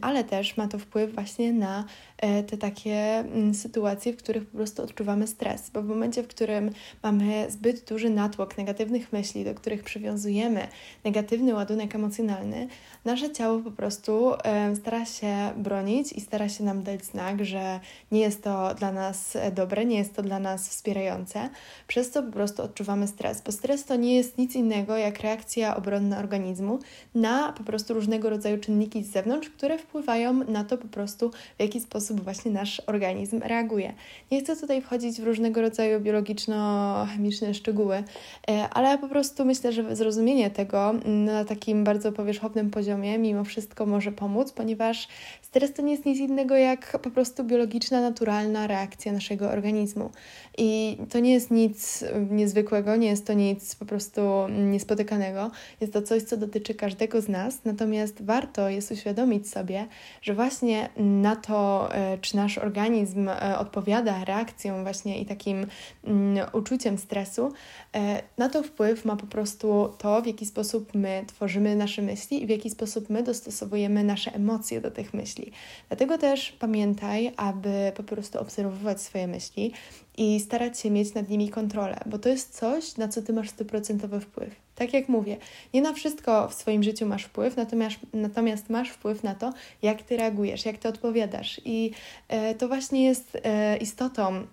ale 0.00 0.24
też 0.24 0.56
ma 0.56 0.68
to 0.68 0.78
wpływ 0.78 1.14
właśnie 1.14 1.52
na 1.52 1.84
e, 2.18 2.42
te 2.42 2.56
takie 2.56 3.18
mm, 3.18 3.54
sytuacje, 3.54 4.12
w 4.12 4.16
których 4.16 4.46
po 4.46 4.56
prostu 4.56 4.82
odczuwamy 4.82 5.26
stres, 5.26 5.70
bo 5.70 5.82
w 5.82 5.86
momencie, 5.86 6.22
w 6.22 6.28
którym 6.28 6.70
mamy 7.02 7.46
zbyt 7.50 7.88
duży 7.88 8.10
natłok 8.10 8.58
negatywnych 8.58 9.12
myśli, 9.12 9.44
do 9.44 9.54
których 9.54 9.82
przywiązujemy 9.82 10.68
negatywny 11.04 11.54
ładunek 11.54 11.94
emocjonalny, 11.94 12.68
nasze 13.04 13.32
ciało 13.32 13.58
po 13.58 13.70
prostu 13.70 14.32
stara 14.74 15.04
się 15.06 15.52
bronić 15.56 16.12
i 16.12 16.20
stara 16.20 16.48
się 16.48 16.64
nam 16.64 16.82
dać 16.82 17.04
znak, 17.04 17.44
że 17.44 17.80
nie 18.12 18.20
jest 18.20 18.42
to 18.42 18.74
dla 18.74 18.92
nas 18.92 19.36
e, 19.36 19.52
dobre, 19.52 19.84
nie 19.84 19.96
jest 19.96 20.14
to 20.14 20.22
dla 20.22 20.38
nas 20.38 20.68
wspierające, 20.68 21.50
przez 21.86 22.10
co 22.10 22.22
po 22.22 22.32
prostu 22.32 22.62
odczuwamy 22.62 23.08
stres, 23.08 23.42
bo 23.42 23.52
stres 23.52 23.84
to 23.84 23.96
nie 23.96 24.16
jest 24.16 24.38
nic 24.38 24.54
innego 24.54 24.96
jak 24.96 25.20
reakcja 25.20 25.76
obronna 25.76 26.18
organizmu 26.18 26.78
na 27.14 27.52
po 27.52 27.64
prostu 27.64 27.94
różnego 27.94 28.30
rodzaju 28.30 28.58
czynniki 28.58 29.04
z 29.04 29.12
zewnątrz, 29.12 29.43
które 29.50 29.78
wpływają 29.78 30.32
na 30.32 30.64
to 30.64 30.78
po 30.78 30.88
prostu, 30.88 31.30
w 31.30 31.62
jaki 31.62 31.80
sposób 31.80 32.20
właśnie 32.20 32.50
nasz 32.50 32.82
organizm 32.86 33.40
reaguje. 33.42 33.94
Nie 34.30 34.40
chcę 34.40 34.56
tutaj 34.56 34.82
wchodzić 34.82 35.20
w 35.20 35.24
różnego 35.24 35.60
rodzaju 35.60 36.00
biologiczno-chemiczne 36.00 37.54
szczegóły, 37.54 38.04
e, 38.48 38.68
ale 38.68 38.98
po 38.98 39.08
prostu 39.08 39.44
myślę, 39.44 39.72
że 39.72 39.96
zrozumienie 39.96 40.50
tego 40.50 40.94
na 41.04 41.44
takim 41.44 41.84
bardzo 41.84 42.12
powierzchownym 42.12 42.70
poziomie 42.70 43.18
mimo 43.18 43.44
wszystko 43.44 43.86
może 43.86 44.12
pomóc, 44.12 44.52
ponieważ 44.52 45.08
stres 45.42 45.72
to 45.72 45.82
nie 45.82 45.92
jest 45.92 46.06
nic 46.06 46.18
innego 46.18 46.56
jak 46.56 46.98
po 46.98 47.10
prostu 47.10 47.44
biologiczna, 47.44 48.00
naturalna 48.00 48.66
reakcja 48.66 49.12
naszego 49.12 49.50
organizmu. 49.50 50.10
I 50.58 50.98
to 51.10 51.18
nie 51.18 51.32
jest 51.32 51.50
nic 51.50 52.04
niezwykłego, 52.30 52.96
nie 52.96 53.08
jest 53.08 53.26
to 53.26 53.32
nic 53.32 53.74
po 53.74 53.84
prostu 53.84 54.20
niespotykanego. 54.48 55.50
Jest 55.80 55.92
to 55.92 56.02
coś, 56.02 56.22
co 56.22 56.36
dotyczy 56.36 56.74
każdego 56.74 57.20
z 57.20 57.28
nas, 57.28 57.64
natomiast 57.64 58.24
warto 58.24 58.68
jest 58.68 58.90
uświadomić, 58.90 59.33
uświadomić 59.34 59.50
sobie, 59.50 59.86
że 60.22 60.34
właśnie 60.34 60.88
na 60.96 61.36
to, 61.36 61.88
e, 61.94 62.18
czy 62.18 62.36
nasz 62.36 62.58
organizm 62.58 63.28
e, 63.28 63.58
odpowiada 63.58 64.24
reakcją 64.24 64.82
właśnie 64.82 65.20
i 65.20 65.26
takim 65.26 65.66
mm, 66.04 66.46
uczuciem 66.52 66.98
stresu, 66.98 67.52
e, 67.94 68.22
na 68.38 68.48
to 68.48 68.62
wpływ 68.62 69.04
ma 69.04 69.16
po 69.16 69.26
prostu 69.26 69.92
to, 69.98 70.22
w 70.22 70.26
jaki 70.26 70.46
sposób 70.46 70.94
my 70.94 71.24
tworzymy 71.26 71.76
nasze 71.76 72.02
myśli 72.02 72.42
i 72.42 72.46
w 72.46 72.50
jaki 72.50 72.70
sposób 72.70 73.10
my 73.10 73.22
dostosowujemy 73.22 74.04
nasze 74.04 74.34
emocje 74.34 74.80
do 74.80 74.90
tych 74.90 75.14
myśli. 75.14 75.52
Dlatego 75.88 76.18
też 76.18 76.52
pamiętaj, 76.52 77.32
aby 77.36 77.92
po 77.96 78.02
prostu 78.02 78.40
obserwować 78.40 79.00
swoje 79.00 79.26
myśli 79.26 79.72
i 80.16 80.40
starać 80.40 80.80
się 80.80 80.90
mieć 80.90 81.14
nad 81.14 81.28
nimi 81.28 81.48
kontrolę, 81.48 82.00
bo 82.06 82.18
to 82.18 82.28
jest 82.28 82.58
coś, 82.58 82.96
na 82.96 83.08
co 83.08 83.22
ty 83.22 83.32
masz 83.32 83.50
stuprocentowy 83.50 84.20
wpływ. 84.20 84.63
Tak 84.74 84.92
jak 84.92 85.08
mówię, 85.08 85.36
nie 85.74 85.82
na 85.82 85.92
wszystko 85.92 86.48
w 86.48 86.54
swoim 86.54 86.82
życiu 86.82 87.06
masz 87.06 87.24
wpływ, 87.24 87.56
natomiast, 87.56 87.96
natomiast 88.12 88.70
masz 88.70 88.90
wpływ 88.90 89.22
na 89.22 89.34
to, 89.34 89.52
jak 89.82 90.02
ty 90.02 90.16
reagujesz, 90.16 90.64
jak 90.64 90.78
ty 90.78 90.88
odpowiadasz. 90.88 91.60
I 91.64 91.90
e, 92.28 92.54
to 92.54 92.68
właśnie 92.68 93.04
jest 93.04 93.38
e, 93.44 93.76
istotą 93.76 94.46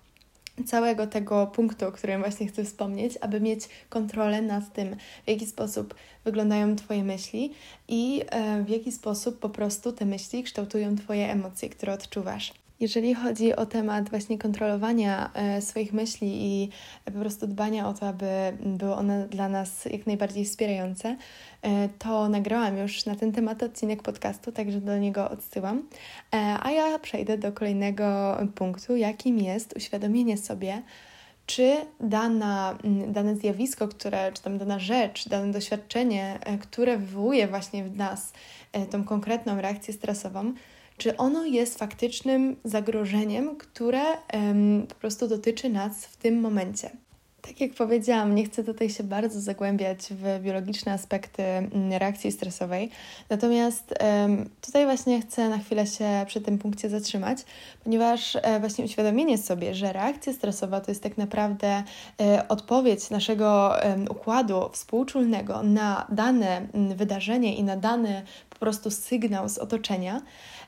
całego 0.66 1.08
tego 1.08 1.48
punktu, 1.48 1.88
o 1.88 1.92
którym 1.92 2.22
właśnie 2.22 2.48
chcę 2.48 2.64
wspomnieć, 2.64 3.18
aby 3.22 3.42
mieć 3.42 3.70
kontrolę 3.90 4.42
nad 4.42 4.74
tym, 4.74 4.96
w 5.26 5.30
jaki 5.30 5.46
sposób 5.46 5.96
wyglądają 6.26 6.76
Twoje 6.76 7.04
myśli 7.04 7.54
i 7.88 8.22
e, 8.30 8.64
w 8.64 8.70
jaki 8.70 8.92
sposób 8.92 9.40
po 9.40 9.50
prostu 9.50 9.92
te 9.92 10.06
myśli 10.06 10.44
kształtują 10.44 10.96
Twoje 10.96 11.32
emocje, 11.32 11.70
które 11.70 11.94
odczuwasz. 11.94 12.61
Jeżeli 12.82 13.14
chodzi 13.14 13.56
o 13.56 13.66
temat 13.66 14.10
właśnie 14.10 14.38
kontrolowania 14.38 15.32
e, 15.34 15.62
swoich 15.62 15.94
myśli 15.94 16.28
i 16.46 16.70
po 17.06 17.12
prostu 17.12 17.48
dbania 17.48 17.88
o 17.88 17.94
to, 17.94 18.08
aby 18.08 18.28
były 18.66 18.94
one 18.94 19.28
dla 19.28 19.50
nas 19.50 19.86
jak 19.86 20.08
najbardziej 20.08 20.46
wspierające, 20.46 21.16
e, 21.62 21.90
to 21.90 22.30
nagrałam 22.30 22.78
już 22.78 23.06
na 23.06 23.16
ten 23.16 23.32
temat 23.32 23.64
odcinek 23.64 24.04
podcastu, 24.04 24.52
także 24.52 24.82
do 24.82 24.98
niego 24.98 25.30
odsyłam. 25.30 25.84
E, 26.34 26.58
a 26.62 26.72
ja 26.72 27.00
przejdę 27.00 27.38
do 27.38 27.52
kolejnego 27.52 28.38
punktu, 28.56 28.96
jakim 28.96 29.38
jest 29.38 29.74
uświadomienie 29.78 30.38
sobie, 30.38 30.82
czy 31.46 31.76
dana, 32.00 32.78
dane 33.08 33.36
zjawisko, 33.36 33.88
które, 33.88 34.32
czy 34.32 34.42
tam 34.44 34.58
dana 34.58 34.80
rzecz, 34.80 35.30
dane 35.30 35.52
doświadczenie, 35.52 36.40
które 36.62 36.98
wywołuje 36.98 37.48
właśnie 37.48 37.84
w 37.84 37.98
nas 37.98 38.34
tą 38.92 39.04
konkretną 39.04 39.62
reakcję 39.62 39.94
stresową, 39.94 40.54
czy 41.02 41.18
ono 41.18 41.46
jest 41.46 41.80
faktycznym 41.80 42.56
zagrożeniem, 42.64 43.56
które 43.56 44.04
po 44.90 44.96
prostu 44.96 45.28
dotyczy 45.28 45.70
nas 45.70 46.06
w 46.06 46.18
tym 46.18 46.40
momencie. 46.40 46.90
Tak 47.42 47.62
jak 47.62 47.74
powiedziałam, 47.74 48.36
nie 48.36 48.46
chcę 48.46 48.64
tutaj 48.64 48.90
się 48.90 49.04
bardzo 49.04 49.42
zagłębiać 49.42 50.00
w 50.10 50.40
biologiczne 50.44 50.94
aspekty 50.94 51.44
mm, 51.44 51.94
reakcji 51.94 52.32
stresowej, 52.32 52.90
natomiast 53.30 53.94
tutaj 54.62 54.86
właśnie 54.86 55.22
chcę 55.22 55.50
na 55.50 55.58
chwilę 55.58 55.88
się 55.88 56.26
przy 56.28 56.42
tym 56.42 56.58
punkcie 56.58 56.90
zatrzymać, 56.90 57.38
ponieważ 57.84 58.36
e, 58.36 58.60
właśnie 58.60 58.86
uświadomienie 58.86 59.38
sobie, 59.38 59.76
że 59.76 59.94
reakcja 59.94 60.34
stresowa 60.34 60.82
to 60.82 60.92
jest 60.92 61.04
tak 61.04 61.18
naprawdę 61.18 61.84
e, 62.22 62.48
odpowiedź 62.48 63.10
naszego 63.10 63.76
układu 64.10 64.70
współczulnego 64.72 65.64
na 65.64 66.08
dane 66.10 66.68
mm, 66.74 66.98
wydarzenie 66.98 67.56
i 67.56 67.64
na 67.64 67.78
dany 67.78 68.22
po 68.50 68.60
prostu 68.60 68.92
sygnał 68.92 69.50
z 69.50 69.58
otoczenia, 69.58 70.22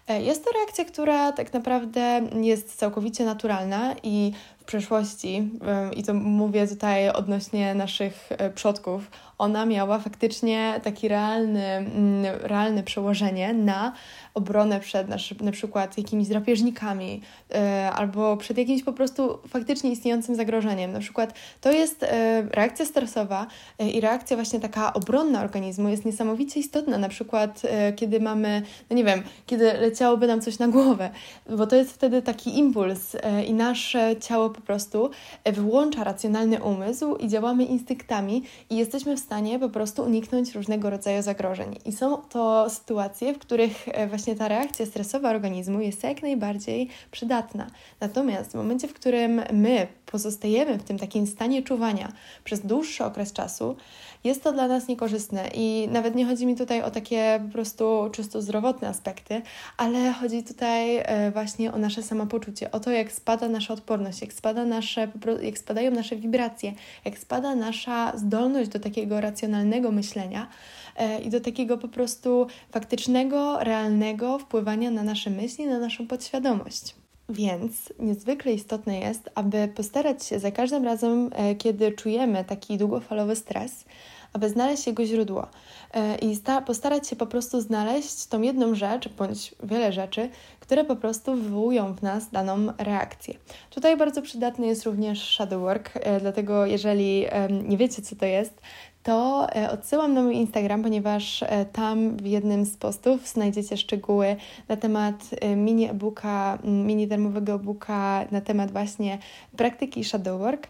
jest 0.09 0.45
to 0.45 0.51
reakcja, 0.51 0.85
która 0.85 1.31
tak 1.31 1.53
naprawdę 1.53 2.21
jest 2.41 2.75
całkowicie 2.75 3.25
naturalna 3.25 3.95
i 4.03 4.31
w 4.59 4.63
przeszłości, 4.63 5.51
i 5.95 6.03
to 6.03 6.13
mówię 6.13 6.67
tutaj 6.67 7.09
odnośnie 7.09 7.75
naszych 7.75 8.29
e, 8.29 8.49
przodków, 8.49 9.11
ona 9.43 9.65
miała 9.65 9.99
faktycznie 9.99 10.79
taki 10.83 11.07
realny, 11.07 11.65
mm, 11.65 12.25
realne 12.41 12.83
przełożenie 12.83 13.53
na 13.53 13.93
obronę 14.33 14.79
przed 14.79 15.09
nasz, 15.09 15.33
na 15.41 15.51
przykład 15.51 15.97
jakimiś 15.97 16.27
drapieżnikami 16.27 17.21
e, 17.55 17.91
albo 17.91 18.37
przed 18.37 18.57
jakimś 18.57 18.83
po 18.83 18.93
prostu 18.93 19.39
faktycznie 19.47 19.91
istniejącym 19.91 20.35
zagrożeniem. 20.35 20.91
Na 20.91 20.99
przykład 20.99 21.33
to 21.61 21.71
jest 21.71 22.03
e, 22.03 22.41
reakcja 22.41 22.85
stresowa 22.85 23.47
e, 23.79 23.89
i 23.89 24.01
reakcja 24.01 24.37
właśnie 24.37 24.59
taka 24.59 24.93
obronna 24.93 25.41
organizmu 25.41 25.89
jest 25.89 26.05
niesamowicie 26.05 26.59
istotna. 26.59 26.97
Na 26.97 27.09
przykład 27.09 27.61
kiedy 27.95 28.19
mamy, 28.19 28.61
no 28.89 28.95
nie 28.95 29.03
wiem, 29.03 29.23
kiedy 29.45 29.73
leciałoby 29.73 30.27
nam 30.27 30.41
coś 30.41 30.59
na 30.59 30.67
głowę, 30.67 31.09
bo 31.49 31.67
to 31.67 31.75
jest 31.75 31.93
wtedy 31.93 32.21
taki 32.21 32.59
impuls 32.59 33.15
i 33.47 33.53
nasze 33.53 34.15
ciało 34.19 34.49
po 34.49 34.61
prostu 34.61 35.09
wyłącza 35.45 36.03
racjonalny 36.03 36.63
umysł 36.63 37.15
i 37.15 37.27
działamy 37.27 37.63
instynktami 37.65 38.43
i 38.69 38.77
jesteśmy 38.77 39.15
w 39.15 39.19
stanie 39.19 39.32
po 39.59 39.69
prostu 39.69 40.03
uniknąć 40.03 40.55
różnego 40.55 40.89
rodzaju 40.89 41.21
zagrożeń. 41.21 41.79
I 41.85 41.91
są 41.91 42.17
to 42.17 42.69
sytuacje, 42.69 43.33
w 43.33 43.39
których 43.39 43.85
właśnie 44.09 44.23
właśnie 44.23 44.35
ta 44.35 44.47
reakcja 44.47 44.85
stresowa 44.85 45.29
organizmu 45.29 45.81
jest 45.81 46.03
jak 46.03 46.21
najbardziej 46.21 46.89
przydatna. 47.11 47.67
Natomiast 47.99 48.51
w 48.51 48.55
momencie, 48.55 48.87
w 48.87 48.93
którym 48.93 49.41
my 49.51 49.87
pozostajemy 50.13 50.77
w 50.77 50.83
tym 50.83 50.99
takim 50.99 51.27
stanie 51.27 51.63
czuwania 51.63 52.11
przez 52.43 52.65
dłuższy 52.65 53.03
okres 53.03 53.33
czasu, 53.33 53.75
jest 54.23 54.43
to 54.43 54.53
dla 54.53 54.67
nas 54.67 54.87
niekorzystne 54.87 55.49
i 55.53 55.87
nawet 55.91 56.15
nie 56.15 56.25
chodzi 56.25 56.45
mi 56.45 56.55
tutaj 56.55 56.81
o 56.81 56.91
takie 56.91 57.39
po 57.45 57.53
prostu 57.53 58.09
czysto 58.11 58.41
zdrowotne 58.41 58.87
aspekty, 58.87 59.41
ale 59.77 60.13
chodzi 60.13 60.43
tutaj 60.43 60.97
e, 60.97 61.31
właśnie 61.31 61.73
o 61.73 61.77
nasze 61.77 62.03
samopoczucie, 62.03 62.71
o 62.71 62.79
to, 62.79 62.91
jak 62.91 63.11
spada 63.11 63.49
nasza 63.49 63.73
odporność, 63.73 64.21
jak, 64.21 64.33
spada 64.33 64.65
nasze, 64.65 65.11
jak 65.41 65.57
spadają 65.57 65.91
nasze 65.91 66.15
wibracje, 66.15 66.73
jak 67.05 67.17
spada 67.17 67.55
nasza 67.55 68.17
zdolność 68.17 68.69
do 68.69 68.79
takiego 68.79 69.21
racjonalnego 69.21 69.91
myślenia 69.91 70.47
e, 70.95 71.19
i 71.19 71.29
do 71.29 71.39
takiego 71.41 71.77
po 71.77 71.87
prostu 71.87 72.47
faktycznego, 72.71 73.63
realnego 73.63 74.39
wpływania 74.39 74.91
na 74.91 75.03
nasze 75.03 75.29
myśli, 75.29 75.65
na 75.67 75.79
naszą 75.79 76.07
podświadomość. 76.07 77.02
Więc 77.29 77.93
niezwykle 77.99 78.53
istotne 78.53 78.99
jest, 78.99 79.29
aby 79.35 79.67
postarać 79.67 80.25
się 80.25 80.39
za 80.39 80.51
każdym 80.51 80.83
razem, 80.85 81.29
e, 81.33 81.55
kiedy 81.55 81.91
czujemy 81.91 82.45
taki 82.45 82.77
długofalowy 82.77 83.35
stres, 83.35 83.85
aby 84.33 84.49
znaleźć 84.49 84.87
jego 84.87 85.05
źródło 85.05 85.47
e, 85.93 86.15
i 86.15 86.37
postarać 86.65 87.07
się 87.07 87.15
po 87.15 87.27
prostu 87.27 87.61
znaleźć 87.61 88.25
tą 88.25 88.41
jedną 88.41 88.75
rzecz, 88.75 89.09
bądź 89.09 89.55
wiele 89.63 89.93
rzeczy, 89.93 90.29
które 90.59 90.83
po 90.83 90.95
prostu 90.95 91.35
wywołują 91.35 91.93
w 91.93 92.01
nas 92.01 92.29
daną 92.31 92.73
reakcję. 92.77 93.33
Tutaj 93.69 93.97
bardzo 93.97 94.21
przydatny 94.21 94.67
jest 94.67 94.85
również 94.85 95.35
shadow 95.35 95.61
work, 95.61 95.91
e, 95.93 96.19
dlatego 96.19 96.65
jeżeli 96.65 97.25
nie 97.49 97.77
wiecie, 97.77 98.01
co 98.01 98.15
to 98.15 98.25
jest, 98.25 98.61
to 99.03 99.47
e, 99.55 99.71
odsyłam 99.71 100.13
na 100.13 100.21
mój 100.21 100.35
Instagram, 100.35 100.83
ponieważ 100.83 101.43
e, 101.43 101.65
tam 101.65 102.17
w 102.17 102.25
jednym 102.25 102.65
z 102.65 102.77
postów 102.77 103.27
znajdziecie 103.27 103.77
szczegóły 103.77 104.35
na 104.67 104.77
temat 104.77 105.15
e, 105.41 105.55
mini 105.55 105.89
e-booka, 105.89 106.57
mini 106.63 107.07
darmowego 107.07 107.53
e-booka 107.53 108.25
na 108.31 108.41
temat 108.41 108.71
właśnie 108.71 109.17
praktyki 109.57 110.03
shadow 110.03 110.39
work, 110.39 110.67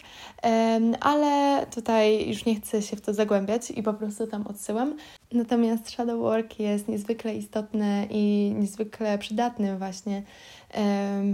ale 1.01 1.65
tutaj 1.75 2.29
już 2.29 2.45
nie 2.45 2.55
chcę 2.55 2.81
się 2.81 2.95
w 2.95 3.01
to 3.01 3.13
zagłębiać 3.13 3.71
i 3.71 3.83
po 3.83 3.93
prostu 3.93 4.27
tam 4.27 4.47
odsyłam. 4.47 4.95
Natomiast 5.31 5.91
shadow 5.91 6.19
work 6.19 6.59
jest 6.59 6.87
niezwykle 6.87 7.35
istotny 7.35 8.07
i 8.09 8.53
niezwykle 8.59 9.17
przydatny 9.17 9.77
właśnie 9.77 10.23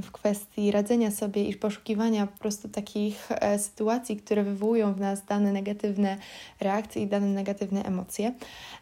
w 0.02 0.12
kwestii 0.12 0.72
radzenia 0.72 1.12
sobie 1.12 1.50
i 1.50 1.56
poszukiwania 1.56 2.28
po 2.28 2.38
prostu 2.38 2.70
takich 2.70 3.30
e, 3.32 3.60
sytuacji, 3.60 4.18
które 4.18 4.44
wywołują 4.44 4.94
w 4.94 5.00
nas 5.00 5.26
dane 5.26 5.52
negatywne 5.52 6.18
reakcje 6.60 7.02
i 7.02 7.08
dane 7.08 7.28
negatywne 7.28 7.84
emocje. 7.84 8.34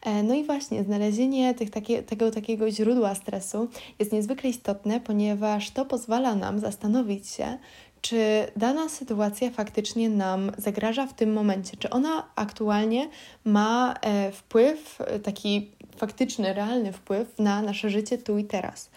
E, 0.05 0.23
no 0.23 0.33
i 0.33 0.43
właśnie 0.43 0.83
znalezienie 0.83 1.53
tych, 1.53 1.69
takie, 1.69 2.03
tego 2.03 2.31
takiego 2.31 2.71
źródła 2.71 3.15
stresu 3.15 3.69
jest 3.99 4.11
niezwykle 4.11 4.49
istotne, 4.49 4.99
ponieważ 4.99 5.71
to 5.71 5.85
pozwala 5.85 6.35
nam 6.35 6.59
zastanowić 6.59 7.27
się, 7.29 7.57
czy 8.01 8.47
dana 8.55 8.89
sytuacja 8.89 9.51
faktycznie 9.51 10.09
nam 10.09 10.51
zagraża 10.57 11.07
w 11.07 11.13
tym 11.13 11.33
momencie, 11.33 11.77
czy 11.77 11.89
ona 11.89 12.27
aktualnie 12.35 13.09
ma 13.45 13.93
e, 14.01 14.31
wpływ, 14.31 14.99
taki 15.23 15.71
faktyczny, 15.97 16.53
realny 16.53 16.93
wpływ 16.93 17.39
na 17.39 17.61
nasze 17.61 17.89
życie 17.89 18.17
tu 18.17 18.37
i 18.37 18.43
teraz. 18.43 18.89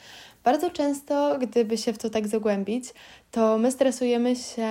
Bardzo 0.45 0.71
często, 0.71 1.39
gdyby 1.39 1.79
się 1.79 1.93
w 1.93 1.99
to 1.99 2.11
tak 2.11 2.29
zagłębić, 2.29 2.85
to 3.31 3.59
my 3.59 3.73
stresujemy 3.73 4.37
się 4.37 4.69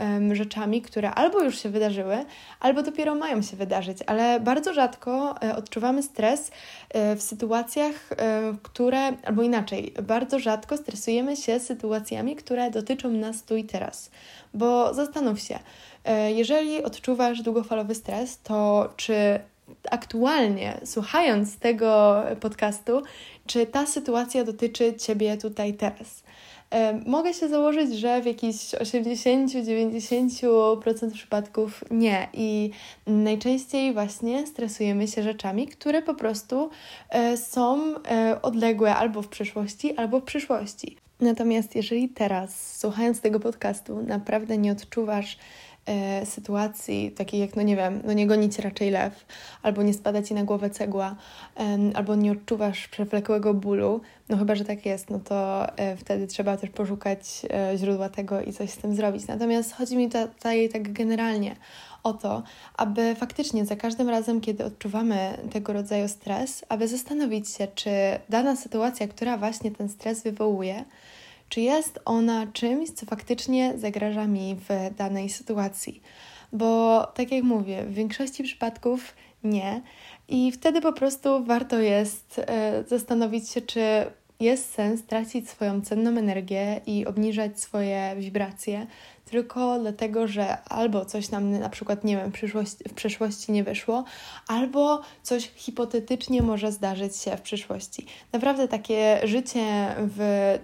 um, 0.00 0.34
rzeczami, 0.34 0.82
które 0.82 1.10
albo 1.10 1.42
już 1.42 1.58
się 1.58 1.68
wydarzyły, 1.68 2.24
albo 2.60 2.82
dopiero 2.82 3.14
mają 3.14 3.42
się 3.42 3.56
wydarzyć, 3.56 3.98
ale 4.06 4.40
bardzo 4.40 4.74
rzadko 4.74 5.34
e, 5.42 5.56
odczuwamy 5.56 6.02
stres 6.02 6.50
e, 6.90 7.16
w 7.16 7.22
sytuacjach, 7.22 8.12
e, 8.12 8.54
które, 8.62 8.98
albo 9.24 9.42
inaczej, 9.42 9.94
bardzo 10.02 10.38
rzadko 10.38 10.76
stresujemy 10.76 11.36
się 11.36 11.60
sytuacjami, 11.60 12.36
które 12.36 12.70
dotyczą 12.70 13.08
nas 13.08 13.42
tu 13.42 13.56
i 13.56 13.64
teraz. 13.64 14.10
Bo 14.54 14.94
zastanów 14.94 15.40
się, 15.40 15.58
e, 16.04 16.32
jeżeli 16.32 16.82
odczuwasz 16.82 17.42
długofalowy 17.42 17.94
stres, 17.94 18.42
to 18.42 18.88
czy 18.96 19.40
aktualnie, 19.90 20.80
słuchając 20.84 21.58
tego 21.58 22.22
podcastu, 22.40 23.02
czy 23.46 23.66
ta 23.66 23.86
sytuacja 23.86 24.44
dotyczy 24.44 24.94
Ciebie 24.94 25.36
tutaj 25.36 25.74
teraz. 25.74 26.22
Mogę 27.06 27.34
się 27.34 27.48
założyć, 27.48 27.94
że 27.94 28.22
w 28.22 28.26
jakichś 28.26 28.74
80-90% 28.74 31.12
przypadków 31.12 31.84
nie. 31.90 32.28
I 32.32 32.70
najczęściej 33.06 33.92
właśnie 33.92 34.46
stresujemy 34.46 35.08
się 35.08 35.22
rzeczami, 35.22 35.68
które 35.68 36.02
po 36.02 36.14
prostu 36.14 36.70
e, 37.10 37.36
są 37.36 37.94
e, 37.96 38.42
odległe 38.42 38.96
albo 38.96 39.22
w 39.22 39.28
przeszłości, 39.28 39.96
albo 39.96 40.20
w 40.20 40.24
przyszłości. 40.24 40.96
Natomiast 41.20 41.74
jeżeli 41.74 42.08
teraz, 42.08 42.78
słuchając 42.78 43.20
tego 43.20 43.40
podcastu, 43.40 44.02
naprawdę 44.02 44.58
nie 44.58 44.72
odczuwasz 44.72 45.38
e, 45.88 46.26
sytuacji 46.26 47.10
takiej 47.10 47.40
jak, 47.40 47.56
no 47.56 47.62
nie 47.62 47.76
wiem, 47.76 48.02
no 48.04 48.12
nie 48.12 48.26
goni 48.26 48.50
cię 48.50 48.62
raczej 48.62 48.90
lew, 48.90 49.26
albo 49.62 49.82
nie 49.82 49.94
spada 49.94 50.22
ci 50.22 50.34
na 50.34 50.44
głowę 50.44 50.70
cegła, 50.70 51.16
albo 51.94 52.14
nie 52.14 52.32
odczuwasz 52.32 52.88
przewlekłego 52.88 53.54
bólu, 53.54 54.00
no 54.28 54.36
chyba, 54.36 54.54
że 54.54 54.64
tak 54.64 54.86
jest, 54.86 55.10
no 55.10 55.20
to 55.20 55.66
e, 55.76 55.96
wtedy 55.96 56.26
trzeba 56.26 56.56
też 56.56 56.70
poszukać 56.70 57.42
e, 57.50 57.78
źródła 57.78 58.08
tego 58.08 58.40
i 58.40 58.52
coś 58.52 58.70
z 58.70 58.76
tym 58.76 58.94
zrobić. 58.94 59.26
Natomiast 59.26 59.72
chodzi 59.72 59.96
mi 59.96 60.08
tutaj 60.10 60.68
tak 60.68 60.92
generalnie 60.92 61.56
o 62.02 62.12
to, 62.12 62.42
aby 62.76 63.14
faktycznie 63.14 63.66
za 63.66 63.76
każdym 63.76 64.08
razem, 64.08 64.40
kiedy 64.40 64.64
odczuwamy 64.64 65.38
tego 65.52 65.72
rodzaju 65.72 66.08
stres, 66.08 66.64
aby 66.68 66.88
zastanowić 66.88 67.48
się, 67.48 67.68
czy 67.74 67.90
dana 68.28 68.56
sytuacja, 68.56 69.08
która 69.08 69.36
właśnie 69.36 69.70
ten 69.70 69.88
stres 69.88 70.22
wywołuje, 70.22 70.84
czy 71.48 71.60
jest 71.60 71.98
ona 72.04 72.46
czymś, 72.46 72.90
co 72.90 73.06
faktycznie 73.06 73.72
zagraża 73.76 74.26
mi 74.26 74.56
w 74.68 74.96
danej 74.96 75.28
sytuacji. 75.28 76.02
Bo 76.52 77.02
tak 77.14 77.32
jak 77.32 77.44
mówię, 77.44 77.84
w 77.84 77.94
większości 77.94 78.42
przypadków 78.42 79.14
nie. 79.44 79.82
I 80.28 80.52
wtedy 80.52 80.80
po 80.80 80.92
prostu 80.92 81.44
warto 81.44 81.80
jest 81.80 82.40
e, 82.46 82.84
zastanowić 82.86 83.50
się, 83.50 83.60
czy 83.60 83.80
jest 84.40 84.74
sens 84.74 85.06
tracić 85.06 85.50
swoją 85.50 85.80
cenną 85.80 86.10
energię 86.10 86.80
i 86.86 87.06
obniżać 87.06 87.60
swoje 87.60 88.14
wibracje 88.18 88.86
tylko 89.30 89.78
dlatego, 89.78 90.28
że 90.28 90.62
albo 90.62 91.04
coś 91.04 91.30
nam 91.30 91.50
na 91.58 91.68
przykład, 91.68 92.04
nie 92.04 92.16
wiem, 92.16 92.32
w, 92.88 92.94
przyszłości 92.94 93.52
nie 93.52 93.64
wyszło, 93.64 94.04
albo 94.46 95.00
coś 95.22 95.50
hipotetycznie 95.56 96.42
może 96.42 96.72
zdarzyć 96.72 97.16
się 97.16 97.36
w 97.36 97.42
przyszłości. 97.42 98.06
Naprawdę 98.32 98.68
takie 98.68 99.20
życie 99.24 99.94
w 99.98 100.58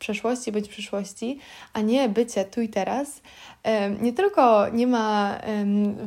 przeszłości 0.00 0.52
bądź 0.52 0.68
przyszłości, 0.68 1.38
a 1.72 1.80
nie 1.80 2.08
bycie 2.08 2.44
tu 2.44 2.60
i 2.60 2.68
teraz, 2.68 3.22
nie 4.00 4.12
tylko 4.12 4.68
nie 4.68 4.86
ma 4.86 5.38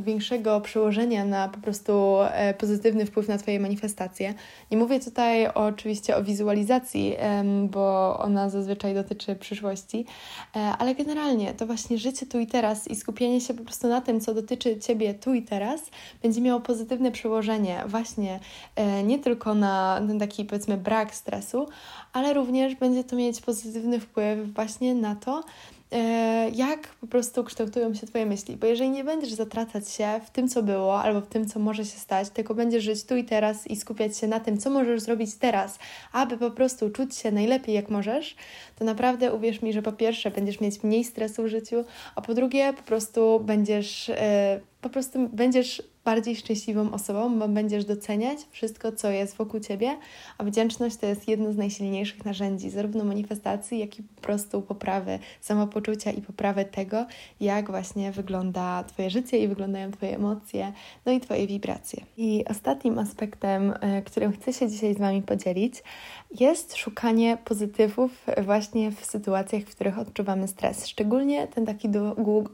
większego 0.06 0.62
przełożenia 0.62 1.26
na 1.26 1.50
po 1.50 1.60
prostu 1.60 2.18
e, 2.22 2.54
pozytywny 2.54 3.06
wpływ 3.06 3.28
na 3.28 3.38
Twoje 3.38 3.60
manifestacje. 3.60 4.34
Nie 4.72 4.78
mówię 4.78 5.00
tutaj 5.00 5.48
oczywiście 5.48 6.18
o 6.18 6.24
wizualizacji, 6.24 7.16
bo 7.64 8.18
ona 8.20 8.50
zazwyczaj 8.50 8.94
dotyczy 8.94 9.36
przyszłości, 9.36 10.06
e, 10.56 10.60
ale 10.60 10.96
generalnie 10.96 11.54
to 11.54 11.66
właśnie 11.66 11.98
życie 11.98 12.26
tu 12.26 12.40
i 12.40 12.48
teraz 12.48 12.88
i 12.88 12.96
skupienie 12.96 13.42
się 13.42 13.54
po 13.54 13.64
prostu 13.64 13.88
na 13.88 14.02
tym, 14.02 14.22
co 14.22 14.34
dotyczy 14.34 14.80
Ciebie 14.80 15.14
tu 15.14 15.34
i 15.34 15.42
teraz, 15.42 15.82
będzie 16.24 16.42
miało 16.42 16.62
pozytywne 16.62 17.12
przełożenie 17.12 17.84
właśnie 17.88 18.40
e, 18.76 19.04
nie 19.04 19.20
tylko 19.20 19.56
na 19.56 20.02
ten 20.08 20.20
taki 20.20 20.46
powiedzmy 20.46 20.78
brak 20.78 21.16
stresu, 21.16 21.68
ale 22.14 22.34
również 22.34 22.76
będzie 22.76 23.04
to 23.04 23.16
mieć 23.16 23.42
pozytywny 23.42 23.83
wpływ 24.00 24.54
właśnie 24.54 24.96
na 24.96 25.16
to, 25.16 25.44
E, 25.94 26.50
jak 26.50 26.88
po 26.88 27.08
prostu 27.08 27.44
kształtują 27.44 27.94
się 27.94 28.08
Twoje 28.08 28.26
myśli. 28.26 28.58
Bo 28.58 28.68
jeżeli 28.68 28.90
nie 28.90 29.04
będziesz 29.04 29.34
zatracać 29.34 29.90
się 29.90 30.08
w 30.26 30.30
tym, 30.30 30.48
co 30.48 30.64
było, 30.64 31.02
albo 31.02 31.22
w 31.22 31.28
tym, 31.28 31.46
co 31.48 31.60
może 31.60 31.86
się 31.86 32.00
stać, 32.00 32.30
tylko 32.30 32.56
będziesz 32.56 32.84
żyć 32.84 33.04
tu 33.04 33.16
i 33.16 33.24
teraz 33.24 33.68
i 33.68 33.76
skupiać 33.76 34.18
się 34.18 34.28
na 34.28 34.40
tym, 34.40 34.58
co 34.58 34.70
możesz 34.70 35.02
zrobić 35.02 35.36
teraz, 35.36 35.80
aby 36.12 36.38
po 36.38 36.52
prostu 36.52 36.90
czuć 36.90 37.16
się 37.16 37.32
najlepiej, 37.32 37.76
jak 37.76 37.90
możesz, 37.90 38.36
to 38.80 38.86
naprawdę 38.86 39.34
uwierz 39.34 39.62
mi, 39.62 39.74
że 39.74 39.82
po 39.82 39.92
pierwsze 39.92 40.32
będziesz 40.32 40.60
mieć 40.60 40.84
mniej 40.84 41.04
stresu 41.04 41.44
w 41.44 41.48
życiu, 41.48 41.86
a 42.16 42.22
po 42.22 42.34
drugie 42.34 42.74
po 42.74 42.84
prostu 42.84 43.40
będziesz, 43.40 44.10
e, 44.10 44.60
po 44.84 44.90
prostu 44.90 45.30
będziesz 45.30 45.84
bardziej 46.06 46.36
szczęśliwą 46.36 46.92
osobą, 46.92 47.40
bo 47.40 47.48
będziesz 47.48 47.86
doceniać 47.86 48.40
wszystko, 48.52 48.92
co 48.92 49.10
jest 49.10 49.38
wokół 49.38 49.60
ciebie, 49.60 49.98
a 50.38 50.44
wdzięczność 50.44 50.96
to 50.98 51.06
jest 51.06 51.28
jedno 51.28 51.54
z 51.54 51.58
najsilniejszych 51.58 52.26
narzędzi, 52.26 52.70
zarówno 52.70 53.04
manifestacji, 53.04 53.80
jak 53.80 54.00
i 54.00 54.04
po 54.04 54.22
prostu 54.22 54.62
poprawy 54.62 55.20
samopoczucia 55.42 56.12
i 56.12 56.22
poprawy 56.22 56.66
tego, 56.66 57.06
jak 57.40 57.72
właśnie 57.72 58.12
wygląda 58.12 58.84
Twoje 58.84 59.10
życie 59.10 59.38
i 59.38 59.48
wyglądają 59.48 59.92
Twoje 59.92 60.16
emocje, 60.16 60.74
no 61.06 61.12
i 61.12 61.20
Twoje 61.20 61.48
wibracje. 61.48 62.04
I 62.18 62.46
ostatnim 62.50 63.00
aspektem, 63.00 63.74
e, 63.82 64.02
którym 64.02 64.32
chcę 64.32 64.54
się 64.54 64.70
dzisiaj 64.70 64.94
z 64.94 64.98
Wami 64.98 65.22
podzielić, 65.22 65.84
jest 66.40 66.76
szukanie 66.76 67.38
pozytywów 67.46 68.26
właśnie 68.42 68.92
w 68.92 69.06
sytuacjach, 69.06 69.62
w 69.64 69.76
których 69.76 70.00
odczuwamy 70.00 70.48
stres. 70.48 70.88
Szczególnie 70.88 71.48
ten 71.48 71.66
taki 71.66 71.90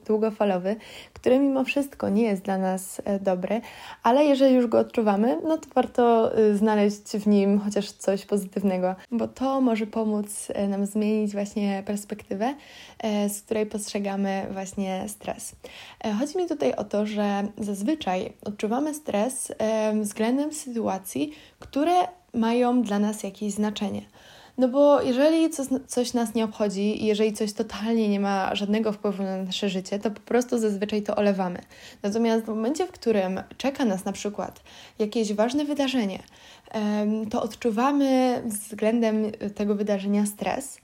długofalowy, 0.06 0.76
który 1.14 1.40
mimo 1.40 1.64
wszystko 1.64 2.10
nie 2.10 2.24
jest 2.24 2.42
dla 2.42 2.58
nas 2.58 3.02
e, 3.06 3.20
dobry, 3.20 3.62
ale 4.04 4.26
jeżeli 4.26 4.56
już 4.56 4.68
go 4.68 4.80
odczuwamy, 4.80 5.38
no 5.44 5.58
to 5.58 5.68
warto 5.76 6.38
y, 6.40 6.58
znaleźć 6.58 7.04
w 7.04 7.28
nim 7.28 7.60
chociaż 7.60 7.92
coś 7.92 8.26
pozytywnego, 8.26 8.96
bo 9.12 9.28
to 9.28 9.62
może 9.62 9.88
pomóc 9.88 10.48
e, 10.50 10.68
nam 10.68 10.86
zmienić 10.86 11.32
właśnie 11.32 11.84
perspektywę, 11.86 12.56
e, 13.00 13.30
z 13.30 13.42
której 13.42 13.66
postrzegamy 13.66 14.46
właśnie 14.52 15.04
stres. 15.08 15.56
Chodzi 16.20 16.38
mi 16.38 16.48
tutaj 16.48 16.74
o 16.74 16.84
to, 16.84 17.06
że 17.06 17.44
zazwyczaj 17.58 18.34
odczuwamy 18.46 18.94
stres 18.94 19.54
względem 20.02 20.54
sytuacji, 20.54 21.34
które 21.60 22.19
mają 22.34 22.82
dla 22.82 23.00
nas 23.00 23.24
jakieś 23.24 23.54
znaczenie. 23.54 24.02
No 24.60 24.68
bo 24.68 25.02
jeżeli 25.02 25.50
coś, 25.88 26.14
nas 26.14 26.36
nie 26.36 26.46
obchodzi 26.46 27.04
i 27.04 27.06
jeżeli 27.06 27.34
coś 27.34 27.54
totalnie 27.54 28.10
nie 28.10 28.20
ma 28.20 28.56
żadnego 28.56 28.92
wpływu 28.92 29.24
na 29.24 29.44
nasze 29.44 29.70
życie, 29.70 30.00
to 30.00 30.12
po 30.12 30.20
prostu 30.20 30.58
zazwyczaj 30.58 31.02
to 31.02 31.16
olewamy. 31.16 31.60
Natomiast 32.04 32.46
w 32.46 32.48
momencie, 32.48 32.88
w 32.88 32.92
którym 32.92 33.42
czeka 33.58 33.86
nas 33.86 34.06
na 34.06 34.12
przykład 34.12 34.64
jakieś 35.00 35.34
ważne 35.34 35.66
wydarzenie, 35.66 36.20
to 37.30 37.42
odczuwamy 37.42 38.42
względem 38.46 39.32
tego 39.56 39.76
wydarzenia 39.76 40.26
stres. 40.26 40.78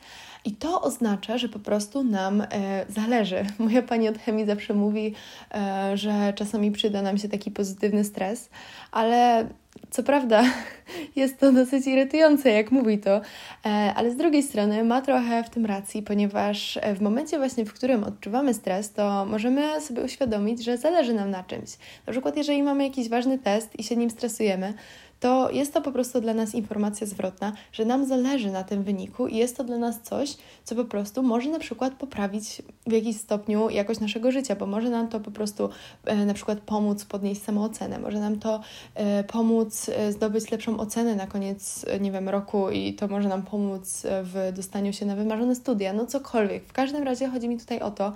I 0.46 0.52
to 0.52 0.82
oznacza, 0.82 1.38
że 1.38 1.50
po 1.50 1.60
prostu 1.60 2.04
nam 2.04 2.42
e, 2.42 2.48
zależy. 2.90 3.46
Moja 3.60 3.82
pani 3.82 4.10
od 4.10 4.18
chemii 4.18 4.46
zawsze 4.46 4.74
mówi, 4.74 5.14
e, 5.54 5.92
że 5.98 6.34
czasami 6.36 6.72
przyda 6.72 7.02
nam 7.02 7.18
się 7.18 7.30
taki 7.30 7.52
pozytywny 7.52 8.04
stres, 8.04 8.50
ale 8.92 9.48
co 9.96 10.04
prawda 10.04 10.44
jest 11.16 11.40
to 11.40 11.52
dosyć 11.52 11.88
irytujące, 11.88 12.50
jak 12.50 12.72
mówi 12.72 12.98
to, 12.98 13.22
e, 13.66 13.94
ale 13.96 14.12
z 14.12 14.16
drugiej 14.18 14.44
strony 14.44 14.84
ma 14.84 15.02
trochę 15.02 15.44
w 15.44 15.50
tym 15.50 15.66
racji, 15.66 16.04
ponieważ 16.04 16.80
w 16.96 17.02
momencie 17.02 17.38
właśnie, 17.38 17.66
w 17.66 17.74
którym 17.74 18.04
odczuwamy 18.04 18.54
stres, 18.54 18.94
to 18.94 19.26
możemy 19.26 19.82
sobie 19.82 20.02
uświadomić, 20.02 20.64
że 20.64 20.78
zależy 20.78 21.14
nam 21.14 21.32
na 21.32 21.44
czymś. 21.44 21.70
Na 22.08 22.12
przykład, 22.12 22.38
jeżeli 22.38 22.64
mamy 22.64 22.84
jakiś 22.84 23.10
ważny 23.10 23.40
test 23.40 23.80
i 23.80 23.84
się 23.84 23.96
nim 23.96 24.10
stresujemy, 24.10 24.74
to 25.20 25.52
jest 25.52 25.74
to 25.74 25.82
po 25.82 25.92
prostu 25.92 26.22
dla 26.22 26.34
nas 26.34 26.56
informacja 26.56 27.08
zwrotna, 27.08 27.54
że 27.72 27.86
nam 27.86 28.06
zależy 28.06 28.52
na 28.52 28.64
tym 28.64 28.84
wyniku 28.84 29.28
i 29.28 29.36
jest 29.36 29.58
to 29.58 29.64
dla 29.64 29.78
nas 29.78 30.02
coś, 30.02 30.38
co 30.64 30.76
po 30.76 30.86
prostu 30.86 31.24
może 31.24 31.50
na 31.50 31.60
przykład 31.60 31.94
poprawić 31.94 32.62
w 32.88 32.92
jakiś 32.92 33.18
stopniu 33.18 33.70
jakość 33.70 34.00
naszego 34.00 34.32
życia, 34.32 34.56
bo 34.56 34.66
może 34.66 34.90
nam 34.90 35.08
to 35.08 35.20
po 35.20 35.32
prostu 35.32 35.70
e, 36.06 36.26
na 36.26 36.34
przykład 36.34 36.60
pomóc 36.60 37.06
podnieść 37.06 37.44
samoocenę, 37.44 38.00
może 38.00 38.20
nam 38.20 38.40
to 38.40 38.62
e, 38.96 39.24
pomóc 39.24 39.90
e, 39.90 40.12
zdobyć 40.12 40.52
lepszą 40.52 40.80
ocenę 40.80 41.16
na 41.16 41.28
koniec, 41.28 41.86
nie 42.02 42.12
wiem, 42.12 42.30
roku 42.30 42.70
i 42.70 42.94
to 42.94 43.08
może 43.08 43.30
nam 43.30 43.44
pomóc 43.44 44.04
w 44.24 44.52
dostaniu 44.56 44.94
się 44.94 45.06
na 45.06 45.16
wymarzone 45.16 45.56
studia, 45.56 45.94
no 45.94 46.06
cokolwiek. 46.06 46.64
W 46.66 46.74
każdym 46.74 47.04
razie 47.04 47.28
chodzi 47.28 47.50
mi 47.50 47.60
tutaj 47.60 47.80
o 47.80 47.92
to, 47.92 48.14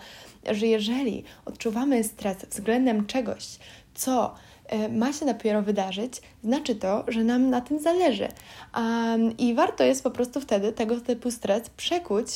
że 0.52 0.68
jeżeli 0.68 1.24
odczuwamy 1.46 2.04
stres 2.04 2.38
względem 2.50 3.06
czegoś, 3.06 3.60
co 3.94 4.36
ma 4.92 5.14
się 5.14 5.26
dopiero 5.26 5.62
wydarzyć, 5.62 6.14
znaczy 6.44 6.76
to, 6.76 7.04
że 7.08 7.24
nam 7.24 7.50
na 7.50 7.62
tym 7.62 7.80
zależy. 7.80 8.28
Um, 8.78 9.38
I 9.38 9.54
warto 9.54 9.84
jest 9.84 10.04
po 10.04 10.12
prostu 10.12 10.42
wtedy 10.42 10.72
tego 10.72 11.02
typu 11.02 11.32
stres 11.32 11.70
przekuć 11.70 12.28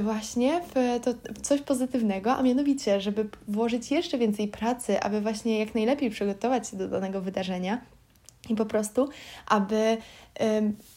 właśnie 0.00 0.60
w, 0.60 1.00
to, 1.04 1.32
w 1.34 1.40
coś 1.40 1.60
pozytywnego, 1.60 2.36
a 2.36 2.42
mianowicie, 2.42 3.00
żeby 3.00 3.28
włożyć 3.48 3.90
jeszcze 3.90 4.18
więcej 4.18 4.48
pracy, 4.48 5.00
aby 5.00 5.20
właśnie 5.20 5.58
jak 5.58 5.74
najlepiej 5.74 6.10
przygotować 6.10 6.68
się 6.68 6.76
do 6.76 6.88
danego 6.88 7.20
wydarzenia 7.20 7.80
i 8.48 8.54
po 8.54 8.66
prostu, 8.66 9.08
aby 9.46 9.96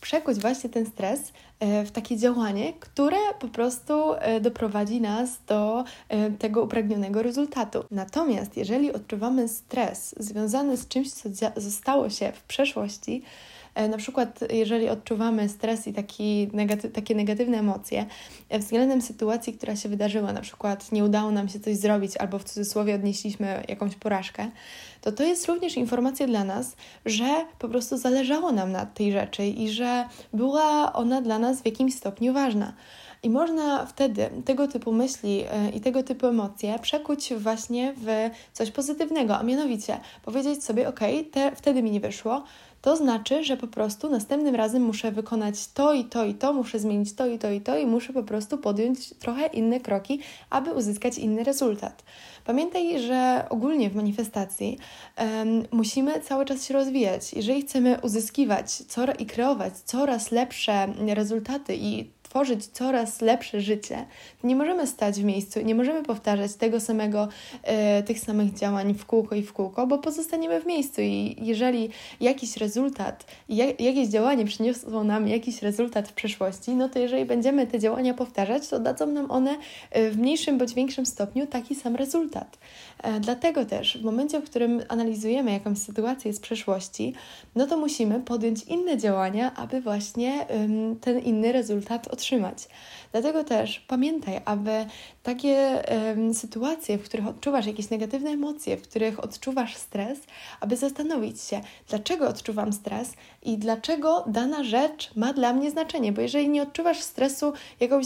przekuć 0.02 0.40
właśnie 0.40 0.70
ten 0.70 0.86
stres 0.86 1.34
e, 1.60 1.86
w 1.86 1.92
takie 1.92 2.18
działanie, 2.18 2.74
które 2.80 3.18
po 3.40 3.48
prostu 3.48 4.14
e, 4.14 4.40
doprowadzi 4.42 5.02
nas 5.02 5.30
do 5.48 5.84
e, 6.10 6.32
tego 6.32 6.64
upragnionego 6.64 7.24
rezultatu. 7.24 7.84
Natomiast 7.92 8.58
jeżeli 8.58 8.94
odczuwamy 8.94 9.48
stres 9.48 10.16
związany 10.18 10.78
z 10.78 10.88
czymś, 10.88 11.12
co 11.12 11.30
zostało 11.56 12.10
się 12.10 12.32
w 12.32 12.44
przeszłości, 12.44 13.24
na 13.76 13.98
przykład, 13.98 14.40
jeżeli 14.52 14.90
odczuwamy 14.90 15.50
stres 15.50 15.88
i 15.88 15.94
taki 15.94 16.50
negaty 16.54 16.90
takie 16.90 17.16
negatywne 17.16 17.58
emocje 17.58 18.06
e, 18.50 18.60
względem 18.60 19.02
sytuacji, 19.02 19.54
która 19.54 19.76
się 19.76 19.90
wydarzyła, 19.90 20.34
na 20.34 20.42
przykład 20.42 20.92
nie 20.92 21.04
udało 21.04 21.32
nam 21.32 21.50
się 21.50 21.60
coś 21.60 21.78
zrobić 21.78 22.18
albo 22.18 22.40
w 22.40 22.44
cudzysłowie 22.44 22.96
odnieśliśmy 22.96 23.64
jakąś 23.68 23.96
porażkę, 23.96 24.52
to 25.02 25.12
to 25.12 25.24
jest 25.24 25.48
również 25.48 25.78
informacja 25.78 26.28
dla 26.28 26.44
nas, 26.44 26.76
że 27.06 27.46
po 27.60 27.70
prostu 27.70 27.98
zależało 27.98 28.52
nam 28.52 28.72
na 28.72 28.86
tej 28.86 29.12
rzeczy 29.12 29.46
i 29.46 29.70
że 29.70 30.06
była 30.34 30.94
ona 30.94 31.22
dla 31.22 31.40
nas 31.40 31.62
w 31.62 31.66
jakimś 31.66 31.96
stopniu 31.96 32.34
ważna. 32.34 32.74
I 33.24 33.30
można 33.30 33.86
wtedy 33.86 34.30
tego 34.46 34.68
typu 34.68 34.94
myśli 34.94 35.44
e, 35.52 35.70
i 35.70 35.82
tego 35.82 36.04
typu 36.04 36.28
emocje 36.28 36.80
przekuć 36.80 37.34
właśnie 37.34 37.94
w 37.98 38.30
coś 38.54 38.72
pozytywnego, 38.72 39.38
a 39.38 39.44
mianowicie 39.44 40.00
powiedzieć 40.26 40.64
sobie: 40.64 40.90
OK, 40.90 41.00
te, 41.32 41.56
wtedy 41.56 41.84
mi 41.84 41.92
nie 41.92 42.00
wyszło, 42.00 42.44
to 42.86 42.96
znaczy, 42.96 43.44
że 43.44 43.58
po 43.58 43.68
prostu 43.68 44.10
następnym 44.10 44.56
razem 44.56 44.82
muszę 44.82 45.12
wykonać 45.12 45.68
to 45.68 45.94
i 45.94 46.04
to 46.04 46.26
i 46.26 46.34
to, 46.34 46.54
muszę 46.54 46.80
zmienić 46.80 47.14
to 47.14 47.28
i 47.28 47.40
to 47.40 47.52
i 47.52 47.62
to 47.62 47.78
i 47.78 47.86
muszę 47.86 48.14
po 48.14 48.24
prostu 48.24 48.58
podjąć 48.58 49.10
trochę 49.10 49.48
inne 49.48 49.80
kroki, 49.80 50.20
aby 50.50 50.74
uzyskać 50.74 51.18
inny 51.18 51.44
rezultat. 51.44 52.04
Pamiętaj, 52.46 53.00
że 53.00 53.46
ogólnie 53.50 53.90
w 53.90 53.96
manifestacji 53.96 54.78
um, 55.18 55.64
musimy 55.72 56.20
cały 56.20 56.46
czas 56.46 56.66
się 56.66 56.74
rozwijać. 56.74 57.34
Jeżeli 57.34 57.62
chcemy 57.62 57.98
uzyskiwać 58.02 58.84
i 59.20 59.26
kreować 59.26 59.74
coraz 59.74 60.32
lepsze 60.32 60.88
rezultaty 61.08 61.76
i 61.76 62.15
tworzyć 62.36 62.66
coraz 62.66 63.22
lepsze 63.22 63.62
życie, 63.62 64.06
nie 64.44 64.56
możemy 64.56 64.88
stać 64.88 65.20
w 65.20 65.24
miejscu, 65.24 65.62
nie 65.62 65.76
możemy 65.76 66.04
powtarzać 66.04 66.56
tego 66.56 66.80
samego, 66.80 67.28
e, 67.64 68.04
tych 68.04 68.20
samych 68.20 68.54
działań 68.54 68.94
w 68.94 69.06
kółko 69.06 69.36
i 69.36 69.44
w 69.44 69.54
kółko, 69.54 69.88
bo 69.88 69.98
pozostaniemy 69.98 70.62
w 70.62 70.66
miejscu 70.66 71.02
i 71.02 71.36
jeżeli 71.42 71.90
jakiś 72.22 72.58
rezultat, 72.58 73.26
jak, 73.50 73.82
jakieś 73.82 74.08
działanie 74.08 74.46
przyniosło 74.46 75.04
nam 75.04 75.28
jakiś 75.28 75.62
rezultat 75.62 76.08
w 76.08 76.14
przeszłości, 76.14 76.72
no 76.72 76.90
to 76.90 77.00
jeżeli 77.00 77.26
będziemy 77.26 77.68
te 77.68 77.80
działania 77.80 78.14
powtarzać, 78.14 78.68
to 78.68 78.80
dadzą 78.80 79.08
nam 79.08 79.32
one 79.32 79.58
e, 79.92 80.10
w 80.10 80.18
mniejszym 80.18 80.58
bądź 80.58 80.74
większym 80.74 81.06
stopniu 81.06 81.48
taki 81.48 81.76
sam 81.76 81.96
rezultat. 81.96 82.58
E, 83.04 83.20
dlatego 83.20 83.66
też 83.66 83.98
w 83.98 84.04
momencie, 84.04 84.40
w 84.40 84.44
którym 84.44 84.82
analizujemy 84.88 85.52
jakąś 85.52 85.78
sytuację 85.78 86.34
z 86.34 86.40
przeszłości, 86.40 87.14
no 87.56 87.68
to 87.68 87.78
musimy 87.78 88.20
podjąć 88.20 88.64
inne 88.64 88.98
działania, 88.98 89.56
aby 89.56 89.82
właśnie 89.82 90.46
ten 91.02 91.20
inny 91.20 91.52
rezultat 91.52 92.08
otrzymać. 92.08 92.25
Dlatego 93.12 93.44
też 93.44 93.80
pamiętaj, 93.80 94.42
aby 94.46 94.86
takie 95.26 95.84
um, 96.16 96.34
sytuacje, 96.34 96.98
w 96.98 97.04
których 97.04 97.28
odczuwasz 97.28 97.66
jakieś 97.66 97.90
negatywne 97.90 98.30
emocje, 98.30 98.78
w 98.78 98.82
których 98.82 99.24
odczuwasz 99.24 99.76
stres, 99.76 100.20
aby 100.60 100.78
zastanowić 100.78 101.42
się, 101.42 101.62
dlaczego 101.90 102.28
odczuwam 102.28 102.74
stres 102.74 103.14
i 103.44 103.58
dlaczego 103.58 104.24
dana 104.28 104.64
rzecz 104.64 105.12
ma 105.16 105.34
dla 105.34 105.54
mnie 105.54 105.72
znaczenie. 105.72 106.12
Bo 106.12 106.22
jeżeli 106.22 106.50
nie 106.50 106.64
odczuwasz 106.64 107.02
stresu 107.02 107.54
jakąś, 107.80 108.06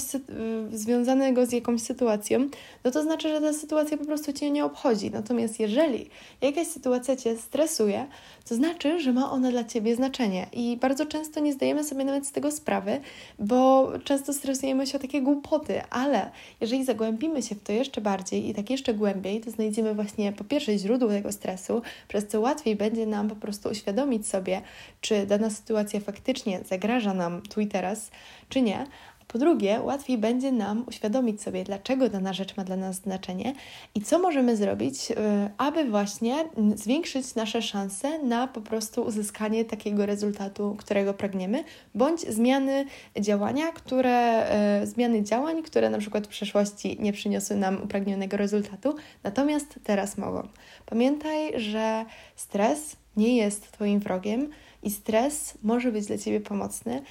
związanego 0.71 1.45
z 1.45 1.51
jakąś 1.51 1.81
sytuacją, 1.81 2.49
no 2.83 2.91
to 2.91 3.03
znaczy, 3.03 3.29
że 3.29 3.41
ta 3.41 3.53
sytuacja 3.53 3.97
po 3.97 4.05
prostu 4.05 4.33
cię 4.33 4.51
nie 4.51 4.65
obchodzi. 4.65 5.11
Natomiast 5.11 5.59
jeżeli 5.59 6.09
jakaś 6.41 6.67
sytuacja 6.67 7.15
cię 7.15 7.37
stresuje, 7.37 8.07
to 8.49 8.55
znaczy, 8.55 8.99
że 8.99 9.13
ma 9.13 9.31
ona 9.31 9.51
dla 9.51 9.63
ciebie 9.63 9.95
znaczenie. 9.95 10.47
I 10.53 10.77
bardzo 10.77 11.05
często 11.05 11.39
nie 11.39 11.53
zdajemy 11.53 11.83
sobie 11.83 12.05
nawet 12.05 12.27
z 12.27 12.31
tego 12.31 12.51
sprawy, 12.51 13.01
bo 13.39 13.91
często 14.03 14.33
stresujemy 14.33 14.87
się 14.87 14.97
o 14.97 15.01
takie 15.01 15.21
głupoty, 15.21 15.81
ale 15.89 16.31
jeżeli 16.61 16.85
zagłębimy 16.85 17.08
się 17.41 17.55
w 17.55 17.63
to 17.63 17.71
jeszcze 17.71 18.01
bardziej 18.01 18.49
i 18.49 18.53
tak 18.53 18.69
jeszcze 18.69 18.93
głębiej, 18.93 19.41
to 19.41 19.51
znajdziemy 19.51 19.93
właśnie 19.93 20.33
po 20.33 20.43
pierwsze 20.43 20.77
źródło 20.77 21.09
tego 21.09 21.31
stresu, 21.31 21.81
przez 22.07 22.27
co 22.27 22.41
łatwiej 22.41 22.75
będzie 22.75 23.05
nam 23.05 23.29
po 23.29 23.35
prostu 23.35 23.69
uświadomić 23.69 24.27
sobie, 24.27 24.61
czy 25.01 25.25
dana 25.25 25.49
sytuacja 25.49 25.99
faktycznie 25.99 26.59
zagraża 26.65 27.13
nam 27.13 27.41
tu 27.41 27.61
i 27.61 27.67
teraz, 27.67 28.11
czy 28.49 28.61
nie, 28.61 28.85
po 29.29 29.37
drugie, 29.37 29.79
łatwiej 29.81 30.17
będzie 30.17 30.51
nam 30.51 30.83
uświadomić 30.87 31.41
sobie, 31.41 31.63
dlaczego 31.63 32.09
dana 32.09 32.33
rzecz 32.33 32.57
ma 32.57 32.63
dla 32.63 32.75
nas 32.75 32.95
znaczenie 32.95 33.53
i 33.95 34.01
co 34.01 34.19
możemy 34.19 34.55
zrobić, 34.57 35.11
y, 35.11 35.15
aby 35.57 35.85
właśnie 35.85 36.35
zwiększyć 36.75 37.35
nasze 37.35 37.61
szanse 37.61 38.23
na 38.23 38.47
po 38.47 38.61
prostu 38.61 39.01
uzyskanie 39.01 39.65
takiego 39.65 40.05
rezultatu, 40.05 40.75
którego 40.79 41.13
pragniemy, 41.13 41.63
bądź 41.95 42.19
zmiany 42.21 42.85
działania, 43.19 43.71
które, 43.71 44.47
y, 44.83 44.87
zmiany 44.87 45.23
działań, 45.23 45.63
które 45.63 45.89
na 45.89 45.97
przykład 45.97 46.27
w 46.27 46.29
przeszłości 46.29 46.97
nie 46.99 47.13
przyniosły 47.13 47.55
nam 47.55 47.83
upragnionego 47.83 48.37
rezultatu, 48.37 48.95
natomiast 49.23 49.79
teraz 49.83 50.17
mogą. 50.17 50.47
Pamiętaj, 50.85 51.59
że 51.59 52.05
stres 52.35 52.95
nie 53.17 53.37
jest 53.37 53.71
Twoim 53.71 53.99
wrogiem 53.99 54.49
i 54.83 54.91
stres 54.91 55.57
może 55.63 55.91
być 55.91 56.05
dla 56.05 56.17
Ciebie 56.17 56.41
pomocny, 56.41 57.01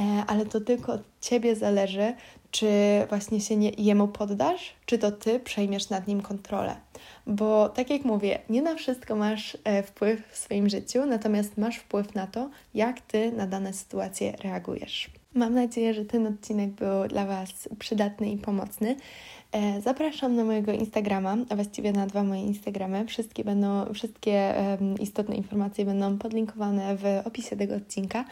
e, 0.00 0.02
ale 0.26 0.46
to 0.46 0.60
tylko 0.60 0.92
od 0.92 1.02
Ciebie 1.20 1.56
zależy, 1.56 2.14
czy 2.50 2.68
właśnie 3.08 3.40
się 3.40 3.56
nie, 3.56 3.70
jemu 3.70 4.08
poddasz, 4.08 4.74
czy 4.86 4.98
to 4.98 5.12
Ty 5.12 5.40
przejmiesz 5.40 5.90
nad 5.90 6.06
nim 6.08 6.22
kontrolę. 6.22 6.76
Bo 7.26 7.68
tak 7.68 7.90
jak 7.90 8.04
mówię, 8.04 8.38
nie 8.50 8.62
na 8.62 8.74
wszystko 8.74 9.16
masz 9.16 9.58
e, 9.64 9.82
wpływ 9.82 10.28
w 10.32 10.36
swoim 10.36 10.68
życiu, 10.68 11.06
natomiast 11.06 11.58
masz 11.58 11.76
wpływ 11.76 12.14
na 12.14 12.26
to, 12.26 12.50
jak 12.74 13.00
Ty 13.00 13.32
na 13.32 13.46
dane 13.46 13.72
sytuacje 13.72 14.32
reagujesz. 14.42 15.10
Mam 15.34 15.54
nadzieję, 15.54 15.94
że 15.94 16.04
ten 16.04 16.26
odcinek 16.26 16.70
był 16.70 17.08
dla 17.08 17.26
Was 17.26 17.68
przydatny 17.78 18.30
i 18.30 18.38
pomocny. 18.38 18.96
E, 19.52 19.80
zapraszam 19.80 20.36
na 20.36 20.44
mojego 20.44 20.72
Instagrama, 20.72 21.36
a 21.48 21.54
właściwie 21.54 21.92
na 21.92 22.06
dwa 22.06 22.22
moje 22.22 22.42
Instagramy. 22.42 23.06
Wszystkie, 23.06 23.44
będą, 23.44 23.94
wszystkie 23.94 24.54
istotne 25.00 25.36
informacje 25.36 25.84
będą 25.84 26.18
podlinkowane 26.18 26.96
w 26.96 27.04
opisie 27.24 27.56
tego 27.56 27.74
odcinka. 27.74 28.24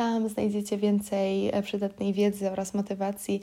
Tam 0.00 0.28
znajdziecie 0.28 0.78
więcej 0.78 1.48
e, 1.48 1.62
przydatnej 1.62 2.12
wiedzy 2.12 2.50
oraz 2.50 2.74
motywacji 2.74 3.40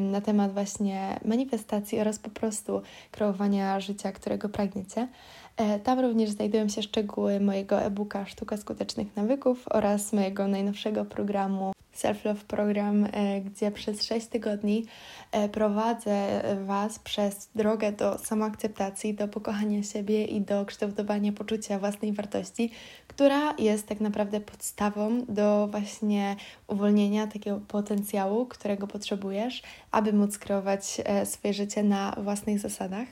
na 0.00 0.20
temat 0.20 0.52
właśnie 0.52 1.20
manifestacji 1.24 2.00
oraz 2.00 2.18
po 2.18 2.30
prostu 2.30 2.82
kreowania 3.10 3.80
życia, 3.80 4.12
którego 4.12 4.48
pragniecie. 4.48 5.08
E, 5.56 5.78
tam 5.78 6.00
również 6.00 6.30
znajdują 6.30 6.68
się 6.68 6.82
szczegóły 6.82 7.40
mojego 7.40 7.82
e-booka 7.82 8.26
Sztuka 8.26 8.56
Skutecznych 8.56 9.16
Nawyków 9.16 9.64
oraz 9.70 10.12
mojego 10.12 10.48
najnowszego 10.48 11.04
programu 11.04 11.72
Self-Love 11.96 12.44
Program, 12.44 13.04
e, 13.12 13.40
gdzie 13.40 13.70
przez 13.70 14.02
6 14.02 14.26
tygodni 14.26 14.84
e, 15.32 15.48
prowadzę 15.48 16.42
Was 16.64 16.98
przez 16.98 17.48
drogę 17.54 17.92
do 17.92 18.18
samoakceptacji, 18.18 19.14
do 19.14 19.28
pokochania 19.28 19.82
siebie 19.82 20.24
i 20.24 20.40
do 20.40 20.64
kształtowania 20.64 21.32
poczucia 21.32 21.78
własnej 21.78 22.12
wartości, 22.12 22.70
która 23.08 23.54
jest 23.58 23.86
tak 23.86 24.00
naprawdę 24.00 24.40
podstawą 24.40 25.24
do 25.28 25.68
właśnie 25.80 26.36
uwolnienia 26.66 27.26
takiego 27.26 27.60
potencjału, 27.68 28.46
którego 28.46 28.86
potrzebujesz, 28.86 29.62
aby 29.90 30.12
móc 30.12 30.38
kreować 30.38 31.00
swoje 31.24 31.54
życie 31.54 31.82
na 31.82 32.16
własnych 32.22 32.58
zasadach. 32.58 33.08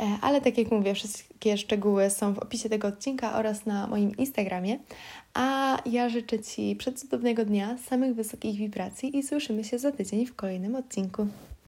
E, 0.00 0.18
ale 0.20 0.40
tak 0.40 0.58
jak 0.58 0.70
mówię, 0.70 0.94
wszystkie 0.94 1.58
szczegóły 1.58 2.10
są 2.10 2.34
w 2.34 2.38
opisie 2.38 2.68
tego 2.68 2.88
odcinka 2.88 3.38
oraz 3.38 3.66
na 3.66 3.86
moim 3.86 4.16
Instagramie. 4.16 4.78
A 5.34 5.78
ja 5.86 6.08
życzę 6.08 6.38
Ci 6.38 6.76
przecudownego 6.76 7.44
dnia, 7.44 7.78
samych 7.78 8.14
wysokich 8.14 8.58
wibracji 8.58 9.18
i 9.18 9.22
słyszymy 9.22 9.64
się 9.64 9.78
za 9.78 9.92
tydzień 9.92 10.26
w 10.26 10.36
kolejnym 10.36 10.74
odcinku. 10.74 11.26